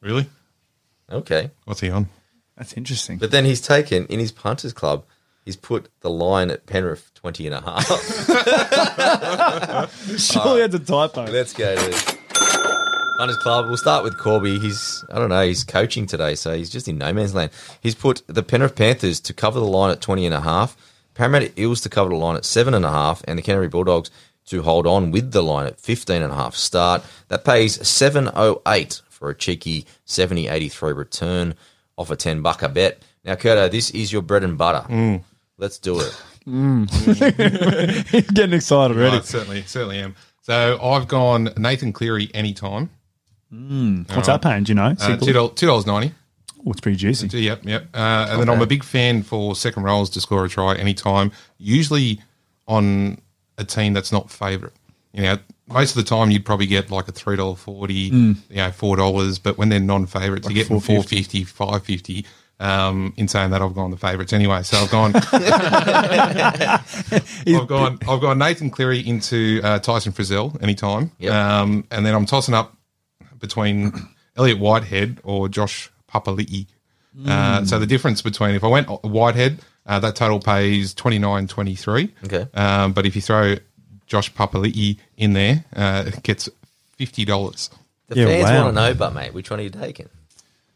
Really? 0.00 0.28
Okay. 1.10 1.50
What's 1.64 1.80
he 1.80 1.90
on? 1.90 2.08
That's 2.56 2.72
interesting. 2.74 3.18
But 3.18 3.30
then 3.30 3.44
he's 3.44 3.60
taken, 3.60 4.06
in 4.06 4.18
his 4.18 4.32
punters 4.32 4.72
club, 4.72 5.04
he's 5.44 5.56
put 5.56 5.88
the 6.00 6.10
line 6.10 6.50
at 6.50 6.66
Penrith 6.66 7.10
20 7.14 7.46
and 7.46 7.54
a 7.54 7.60
half. 7.60 7.86
Surely 10.18 10.62
it's 10.62 10.74
a 10.74 10.78
typo. 10.78 11.24
Let's 11.26 11.52
go 11.52 11.76
to 11.76 12.17
Punters 13.18 13.36
Club. 13.38 13.66
We'll 13.66 13.76
start 13.76 14.04
with 14.04 14.16
Corby. 14.16 14.60
He's, 14.60 15.04
I 15.10 15.18
don't 15.18 15.28
know, 15.28 15.44
he's 15.44 15.64
coaching 15.64 16.06
today, 16.06 16.36
so 16.36 16.56
he's 16.56 16.70
just 16.70 16.86
in 16.86 16.98
no 16.98 17.12
man's 17.12 17.34
land. 17.34 17.50
He's 17.80 17.96
put 17.96 18.22
the 18.28 18.44
Penrith 18.44 18.76
Panthers 18.76 19.18
to 19.22 19.34
cover 19.34 19.58
the 19.58 19.66
line 19.66 19.90
at 19.90 20.00
20 20.00 20.24
and 20.24 20.34
a 20.36 20.40
half, 20.40 20.76
Parramatta 21.14 21.50
Eels 21.60 21.80
to 21.80 21.88
cover 21.88 22.10
the 22.10 22.14
line 22.16 22.36
at 22.36 22.44
seven 22.44 22.74
and 22.74 22.84
a 22.84 22.90
half, 22.90 23.24
and 23.26 23.36
the 23.36 23.42
Canterbury 23.42 23.66
Bulldogs 23.70 24.12
to 24.46 24.62
hold 24.62 24.86
on 24.86 25.10
with 25.10 25.32
the 25.32 25.42
line 25.42 25.66
at 25.66 25.80
15 25.80 26.22
and 26.22 26.32
a 26.32 26.36
half 26.36 26.54
start. 26.54 27.02
That 27.26 27.44
pays 27.44 27.84
708 27.86 29.02
for 29.10 29.30
a 29.30 29.34
cheeky 29.34 29.84
70.83 30.06 30.96
return 30.96 31.54
off 31.96 32.12
a 32.12 32.16
10 32.16 32.40
buck 32.40 32.62
a 32.62 32.68
bet. 32.68 33.02
Now, 33.24 33.34
Curto, 33.34 33.68
this 33.68 33.90
is 33.90 34.12
your 34.12 34.22
bread 34.22 34.44
and 34.44 34.56
butter. 34.56 34.86
Mm. 34.88 35.24
Let's 35.56 35.80
do 35.80 35.98
it. 35.98 36.22
Mm. 36.46 36.88
He's 38.10 38.30
getting 38.32 38.54
excited 38.54 38.96
I 38.96 39.00
already. 39.00 39.24
certainly, 39.24 39.62
certainly 39.62 39.98
am. 39.98 40.14
So 40.42 40.78
I've 40.80 41.08
gone 41.08 41.50
Nathan 41.56 41.92
Cleary 41.92 42.30
anytime. 42.32 42.90
What's 43.50 44.26
that 44.26 44.42
paying? 44.42 44.64
Do 44.64 44.70
you 44.70 44.74
know? 44.74 44.90
Uh, 45.00 45.16
$2.90. 45.16 46.12
Oh, 46.66 46.70
it's 46.70 46.80
pretty 46.80 46.96
juicy. 46.96 47.28
Yep, 47.28 47.64
yep. 47.64 47.88
Uh, 47.94 48.26
and 48.30 48.40
then 48.40 48.48
I'm 48.48 48.60
a 48.60 48.66
big 48.66 48.84
fan 48.84 49.22
for 49.22 49.54
second 49.54 49.84
rolls 49.84 50.10
to 50.10 50.20
score 50.20 50.44
a 50.44 50.48
try 50.48 50.74
anytime. 50.76 51.30
Usually 51.56 52.20
on 52.66 53.18
a 53.56 53.64
team 53.64 53.92
that's 53.92 54.12
not 54.12 54.30
favourite. 54.30 54.74
You 55.12 55.22
know, 55.22 55.38
most 55.68 55.96
of 55.96 56.04
the 56.04 56.08
time 56.08 56.30
you'd 56.30 56.44
probably 56.44 56.66
get 56.66 56.90
like 56.90 57.08
a 57.08 57.12
three 57.12 57.36
dollar 57.36 57.56
forty, 57.56 57.94
you 57.94 58.36
know, 58.56 58.70
four 58.70 58.96
dollars. 58.96 59.38
But 59.38 59.56
when 59.56 59.68
they're 59.68 59.80
non-favourites, 59.80 60.48
you 60.48 60.54
get 60.54 60.68
them 60.68 60.80
four 60.80 61.02
fifty, 61.02 61.44
five 61.44 61.82
fifty. 61.84 62.26
Um, 62.60 63.14
in 63.16 63.28
saying 63.28 63.50
that, 63.50 63.62
I've 63.62 63.74
gone 63.74 63.90
the 63.92 63.96
favourites 63.96 64.32
anyway. 64.32 64.64
So 64.64 64.78
I've 64.78 64.90
gone, 64.90 65.12
I've 67.54 67.68
gone, 67.68 67.98
I've 68.08 68.20
gone 68.20 68.38
Nathan 68.38 68.70
Cleary 68.70 68.98
into 69.06 69.60
uh, 69.62 69.78
Tyson 69.78 70.12
Frizell 70.12 70.60
anytime. 70.60 71.12
Yep. 71.18 71.32
Um, 71.32 71.84
and 71.92 72.04
then 72.04 72.14
I'm 72.16 72.26
tossing 72.26 72.54
up 72.54 72.76
between 73.40 73.92
Elliot 74.36 74.58
Whitehead 74.58 75.18
or 75.24 75.48
Josh 75.48 75.90
Papali'i. 76.12 76.66
Uh, 77.26 77.64
so 77.64 77.78
the 77.78 77.86
difference 77.86 78.22
between 78.22 78.54
if 78.54 78.62
I 78.62 78.68
went 78.68 78.88
Whitehead, 79.04 79.58
uh, 79.86 79.98
that 80.00 80.14
total 80.14 80.38
pays 80.40 80.94
twenty 80.94 81.18
nine 81.18 81.48
twenty 81.48 81.74
three. 81.74 82.14
Okay. 82.24 82.46
Um, 82.54 82.92
but 82.92 83.06
if 83.06 83.16
you 83.16 83.22
throw 83.22 83.56
Josh 84.06 84.32
Papali'i 84.32 84.98
in 85.16 85.32
there, 85.32 85.64
uh, 85.74 86.04
it 86.06 86.22
gets 86.22 86.48
fifty 86.96 87.24
dollars. 87.24 87.70
The 88.08 88.20
Yeah, 88.20 88.26
fans 88.26 88.44
wow. 88.44 88.64
want 88.64 88.76
to 88.76 88.80
know, 88.82 88.94
but 88.94 89.14
mate, 89.14 89.34
which 89.34 89.50
one 89.50 89.58
are 89.58 89.64
you 89.64 89.70
taking? 89.70 90.08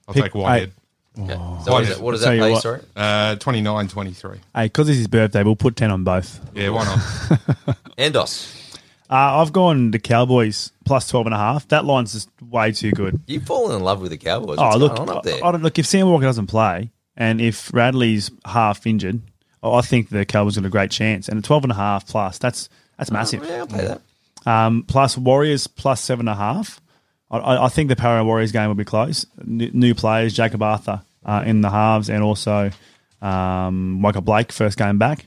I'll 0.08 0.14
Pick- 0.14 0.24
take 0.24 0.34
Whitehead. 0.34 0.72
Okay. 1.16 1.34
So 1.64 1.72
what, 1.72 1.82
is 1.84 1.90
it, 1.90 2.00
what 2.00 2.12
does 2.12 2.22
that 2.22 2.38
pay? 2.38 2.50
what. 2.52 2.62
Sorry. 2.62 2.80
Uh, 2.96 3.36
twenty 3.36 3.60
nine 3.60 3.86
twenty 3.86 4.12
three. 4.12 4.38
Hey, 4.54 4.64
because 4.64 4.88
it's 4.88 4.98
his 4.98 5.08
birthday, 5.08 5.42
we'll 5.44 5.54
put 5.56 5.76
10 5.76 5.90
on 5.90 6.02
both. 6.04 6.40
Yeah, 6.54 6.70
why 6.70 6.84
not? 6.86 6.98
Endos. 7.98 8.76
Uh, 9.10 9.40
I've 9.40 9.52
gone 9.52 9.90
the 9.92 9.98
Cowboys 9.98 10.71
plus 10.84 11.08
12 11.08 11.26
and 11.26 11.34
a 11.34 11.38
half. 11.38 11.68
That 11.68 11.84
line's 11.84 12.12
just 12.12 12.28
way 12.42 12.72
too 12.72 12.92
good. 12.92 13.20
You've 13.26 13.44
fallen 13.44 13.76
in 13.76 13.82
love 13.82 14.00
with 14.00 14.10
the 14.10 14.18
Cowboys. 14.18 14.58
Oh, 14.58 14.64
What's 14.66 14.76
look, 14.78 14.96
going 14.96 15.08
on 15.10 15.16
up 15.18 15.22
there? 15.24 15.44
I, 15.44 15.48
I 15.48 15.52
don't, 15.52 15.62
look, 15.62 15.78
if 15.78 15.86
Sam 15.86 16.08
Walker 16.08 16.24
doesn't 16.24 16.46
play 16.48 16.90
and 17.16 17.40
if 17.40 17.70
Radley's 17.72 18.30
half 18.44 18.86
injured, 18.86 19.20
oh, 19.62 19.74
I 19.74 19.80
think 19.82 20.08
the 20.10 20.24
Cowboys 20.24 20.56
got 20.56 20.64
a 20.66 20.70
great 20.70 20.90
chance. 20.90 21.28
And 21.28 21.38
a 21.38 21.42
12 21.42 21.64
and 21.64 21.72
a 21.72 21.76
half 21.76 22.06
plus, 22.06 22.38
that's 22.38 22.68
that's 22.98 23.10
massive. 23.10 23.44
yeah, 23.44 23.58
I'll 23.58 23.66
pay 23.66 23.86
that. 23.86 24.00
Um, 24.46 24.84
plus 24.86 25.16
Warriors 25.16 25.66
plus 25.66 26.00
seven 26.00 26.28
and 26.28 26.34
a 26.36 26.38
half. 26.38 26.80
I- 27.30 27.38
I, 27.38 27.64
I 27.64 27.68
think 27.68 27.88
the 27.88 27.96
Para 27.96 28.24
Warriors 28.24 28.52
game 28.52 28.68
will 28.68 28.74
be 28.74 28.84
close. 28.84 29.24
New, 29.44 29.70
new 29.72 29.94
players, 29.94 30.34
Jakob 30.34 30.62
Arthur 30.62 31.00
uh, 31.24 31.42
in 31.46 31.60
the 31.62 31.70
halves, 31.70 32.10
and 32.10 32.22
also 32.22 32.70
um, 33.22 34.00
Michael 34.00 34.20
Blake 34.20 34.52
first 34.52 34.76
game 34.76 34.98
back. 34.98 35.26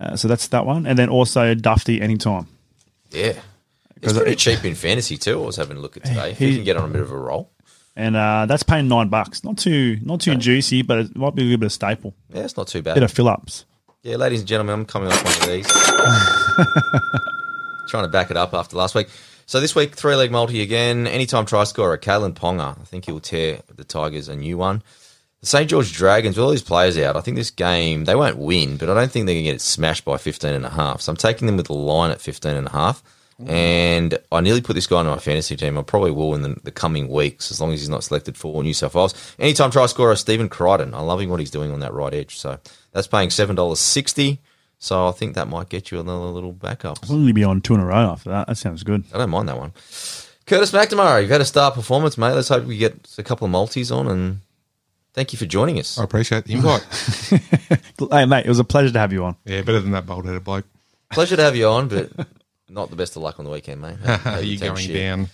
Uh, 0.00 0.16
so 0.16 0.28
that's 0.28 0.48
that 0.48 0.64
one, 0.64 0.86
and 0.86 0.98
then 0.98 1.10
also 1.10 1.54
Dufty 1.54 2.00
anytime. 2.00 2.46
Yeah. 3.10 3.34
It's 4.02 4.12
pretty 4.12 4.36
cheap 4.36 4.64
in 4.64 4.74
fantasy 4.74 5.16
too. 5.16 5.42
I 5.42 5.46
was 5.46 5.56
having 5.56 5.76
a 5.76 5.80
look 5.80 5.96
at 5.96 6.04
today. 6.04 6.32
If 6.32 6.38
He- 6.38 6.48
you 6.50 6.54
can 6.56 6.64
get 6.64 6.76
on 6.76 6.90
a 6.90 6.92
bit 6.92 7.02
of 7.02 7.10
a 7.10 7.16
roll. 7.16 7.50
And 7.96 8.16
uh, 8.16 8.46
that's 8.46 8.62
paying 8.62 8.88
nine 8.88 9.08
bucks. 9.08 9.44
Not 9.44 9.58
too 9.58 9.98
not 10.02 10.20
too 10.20 10.34
juicy, 10.36 10.82
but 10.82 10.98
it 11.00 11.16
might 11.16 11.34
be 11.34 11.42
a 11.42 11.44
little 11.44 11.58
bit 11.58 11.66
of 11.66 11.72
staple. 11.72 12.14
Yeah, 12.32 12.42
it's 12.44 12.56
not 12.56 12.68
too 12.68 12.82
bad. 12.82 12.94
Bit 12.94 13.02
of 13.02 13.10
fill 13.12 13.28
ups. 13.28 13.64
Yeah, 14.02 14.16
ladies 14.16 14.40
and 14.40 14.48
gentlemen, 14.48 14.74
I'm 14.74 14.86
coming 14.86 15.10
off 15.12 15.22
one 15.24 15.34
of 15.34 15.46
these. 15.46 15.66
Trying 17.88 18.04
to 18.04 18.08
back 18.08 18.30
it 18.30 18.36
up 18.36 18.54
after 18.54 18.76
last 18.76 18.94
week. 18.94 19.08
So 19.46 19.58
this 19.60 19.74
week, 19.74 19.96
three 19.96 20.14
leg 20.14 20.30
multi 20.30 20.62
again. 20.62 21.08
Anytime 21.08 21.44
try 21.44 21.64
scorer, 21.64 21.98
Kalyn 21.98 22.34
Ponga. 22.34 22.80
I 22.80 22.84
think 22.84 23.06
he'll 23.06 23.18
tear 23.20 23.60
the 23.74 23.82
Tigers 23.82 24.28
a 24.28 24.36
new 24.36 24.56
one. 24.56 24.82
The 25.40 25.46
St. 25.46 25.68
George 25.68 25.92
Dragons, 25.92 26.36
with 26.36 26.44
all 26.44 26.50
these 26.52 26.62
players 26.62 26.96
out, 26.98 27.16
I 27.16 27.20
think 27.20 27.36
this 27.36 27.50
game, 27.50 28.04
they 28.04 28.14
won't 28.14 28.36
win, 28.36 28.76
but 28.76 28.88
I 28.88 28.94
don't 28.94 29.10
think 29.10 29.26
they're 29.26 29.34
going 29.34 29.44
to 29.44 29.48
get 29.50 29.56
it 29.56 29.60
smashed 29.60 30.04
by 30.04 30.18
15 30.18 30.52
and 30.52 30.64
a 30.66 30.70
half. 30.70 31.00
So 31.00 31.10
I'm 31.10 31.16
taking 31.16 31.46
them 31.46 31.56
with 31.56 31.66
the 31.66 31.72
line 31.74 32.12
at 32.12 32.20
15 32.20 32.54
and 32.54 32.68
a 32.68 32.70
half. 32.70 33.02
And 33.48 34.18
I 34.30 34.40
nearly 34.40 34.60
put 34.60 34.74
this 34.74 34.86
guy 34.86 34.96
on 34.98 35.06
my 35.06 35.18
fantasy 35.18 35.56
team. 35.56 35.78
I 35.78 35.82
probably 35.82 36.10
will 36.10 36.34
in 36.34 36.42
the, 36.42 36.56
the 36.62 36.70
coming 36.70 37.08
weeks, 37.08 37.50
as 37.50 37.60
long 37.60 37.72
as 37.72 37.80
he's 37.80 37.88
not 37.88 38.04
selected 38.04 38.36
for 38.36 38.62
New 38.62 38.74
South 38.74 38.94
Wales. 38.94 39.14
Anytime 39.38 39.70
try 39.70 39.86
scorer, 39.86 40.16
Stephen 40.16 40.48
Crichton. 40.48 40.94
I'm 40.94 41.06
loving 41.06 41.30
what 41.30 41.40
he's 41.40 41.50
doing 41.50 41.70
on 41.72 41.80
that 41.80 41.92
right 41.92 42.12
edge. 42.12 42.36
So 42.36 42.58
that's 42.92 43.06
paying 43.06 43.28
$7.60. 43.30 44.38
So 44.78 45.08
I 45.08 45.12
think 45.12 45.34
that 45.34 45.48
might 45.48 45.68
get 45.68 45.90
you 45.90 46.00
another 46.00 46.24
little 46.26 46.52
backup. 46.52 46.98
I'll 47.04 47.16
only 47.16 47.32
be 47.32 47.44
on 47.44 47.60
two 47.60 47.74
in 47.74 47.80
a 47.80 47.84
row 47.86 48.10
after 48.10 48.30
that. 48.30 48.46
That 48.46 48.56
sounds 48.56 48.82
good. 48.82 49.04
I 49.14 49.18
don't 49.18 49.30
mind 49.30 49.48
that 49.48 49.58
one. 49.58 49.72
Curtis 50.46 50.72
McNamara, 50.72 51.20
you've 51.20 51.30
had 51.30 51.40
a 51.40 51.44
star 51.44 51.70
performance, 51.70 52.16
mate. 52.18 52.32
Let's 52.32 52.48
hope 52.48 52.64
we 52.64 52.78
get 52.78 53.14
a 53.18 53.22
couple 53.22 53.44
of 53.44 53.50
multis 53.50 53.90
on 53.90 54.08
and 54.08 54.40
thank 55.12 55.32
you 55.32 55.38
for 55.38 55.46
joining 55.46 55.78
us. 55.78 55.98
I 55.98 56.04
appreciate 56.04 56.44
the 56.46 56.54
invite. 56.54 56.86
Hey, 58.10 58.24
mate, 58.24 58.46
it 58.46 58.48
was 58.48 58.58
a 58.58 58.64
pleasure 58.64 58.90
to 58.90 58.98
have 58.98 59.12
you 59.12 59.24
on. 59.24 59.36
yeah, 59.44 59.60
better 59.60 59.78
than 59.80 59.90
that 59.90 60.06
bald 60.06 60.24
headed 60.24 60.42
bloke. 60.42 60.64
Pleasure 61.12 61.36
to 61.36 61.42
have 61.42 61.54
you 61.54 61.68
on, 61.68 61.88
but 61.88 62.10
not 62.70 62.90
the 62.90 62.96
best 62.96 63.16
of 63.16 63.22
luck 63.22 63.38
on 63.38 63.44
the 63.44 63.50
weekend, 63.50 63.80
mate. 63.82 63.96
Are 64.24 64.40
you 64.42 64.58
going 64.58 64.88
down? 64.92 65.28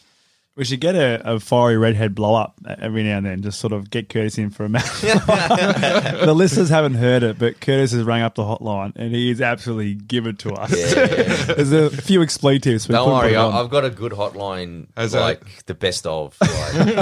We 0.56 0.64
should 0.64 0.80
get 0.80 0.94
a, 0.94 1.34
a 1.34 1.38
fiery 1.38 1.76
redhead 1.76 2.14
blow 2.14 2.34
up 2.34 2.58
every 2.66 3.02
now 3.02 3.18
and 3.18 3.26
then, 3.26 3.42
just 3.42 3.60
sort 3.60 3.74
of 3.74 3.90
get 3.90 4.08
Curtis 4.08 4.38
in 4.38 4.48
for 4.48 4.64
a 4.64 4.70
match. 4.70 4.84
the 5.02 6.32
listeners 6.34 6.70
haven't 6.70 6.94
heard 6.94 7.22
it, 7.22 7.38
but 7.38 7.60
Curtis 7.60 7.92
has 7.92 8.04
rang 8.04 8.22
up 8.22 8.36
the 8.36 8.42
hotline 8.42 8.92
and 8.96 9.14
he 9.14 9.30
is 9.30 9.42
absolutely 9.42 9.92
given 9.96 10.34
to 10.36 10.54
us. 10.54 10.70
There's 10.94 11.72
a 11.72 11.90
few 11.90 12.22
expletives. 12.22 12.86
Don't 12.86 13.04
put 13.04 13.12
worry, 13.14 13.34
it 13.34 13.36
I, 13.36 13.48
I've 13.60 13.68
got 13.68 13.84
a 13.84 13.90
good 13.90 14.12
hotline, 14.12 14.86
Has 14.96 15.12
that- 15.12 15.20
like 15.20 15.66
the 15.66 15.74
best 15.74 16.06
of, 16.06 16.34
like, 16.40 16.50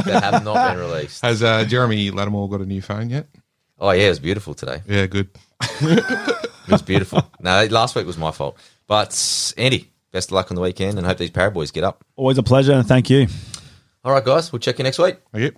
that 0.04 0.20
have 0.24 0.42
not 0.42 0.72
been 0.74 0.78
released. 0.84 1.22
Has 1.22 1.40
uh, 1.40 1.64
Jeremy 1.64 2.10
Latimore 2.10 2.50
got 2.50 2.60
a 2.60 2.66
new 2.66 2.82
phone 2.82 3.08
yet? 3.08 3.28
Oh 3.78 3.92
yeah, 3.92 4.06
it 4.06 4.08
was 4.08 4.18
beautiful 4.18 4.54
today. 4.54 4.82
Yeah, 4.88 5.06
good. 5.06 5.28
It 5.80 6.70
was 6.70 6.82
beautiful. 6.82 7.22
no, 7.40 7.66
last 7.66 7.94
week 7.94 8.04
was 8.06 8.18
my 8.18 8.32
fault. 8.32 8.58
But 8.88 9.52
Andy, 9.56 9.90
best 10.14 10.30
of 10.30 10.32
luck 10.32 10.50
on 10.50 10.54
the 10.54 10.62
weekend, 10.62 10.96
and 10.96 11.06
hope 11.06 11.18
these 11.18 11.30
Paraboys 11.30 11.72
get 11.72 11.84
up. 11.84 12.04
Always 12.16 12.38
a 12.38 12.42
pleasure 12.42 12.72
and 12.72 12.86
thank 12.86 13.10
you. 13.10 13.26
All 14.04 14.12
right, 14.12 14.24
guys, 14.24 14.52
we'll 14.52 14.60
check 14.60 14.78
you 14.78 14.84
next 14.84 14.98
week. 14.98 15.16
Okay. 15.34 15.54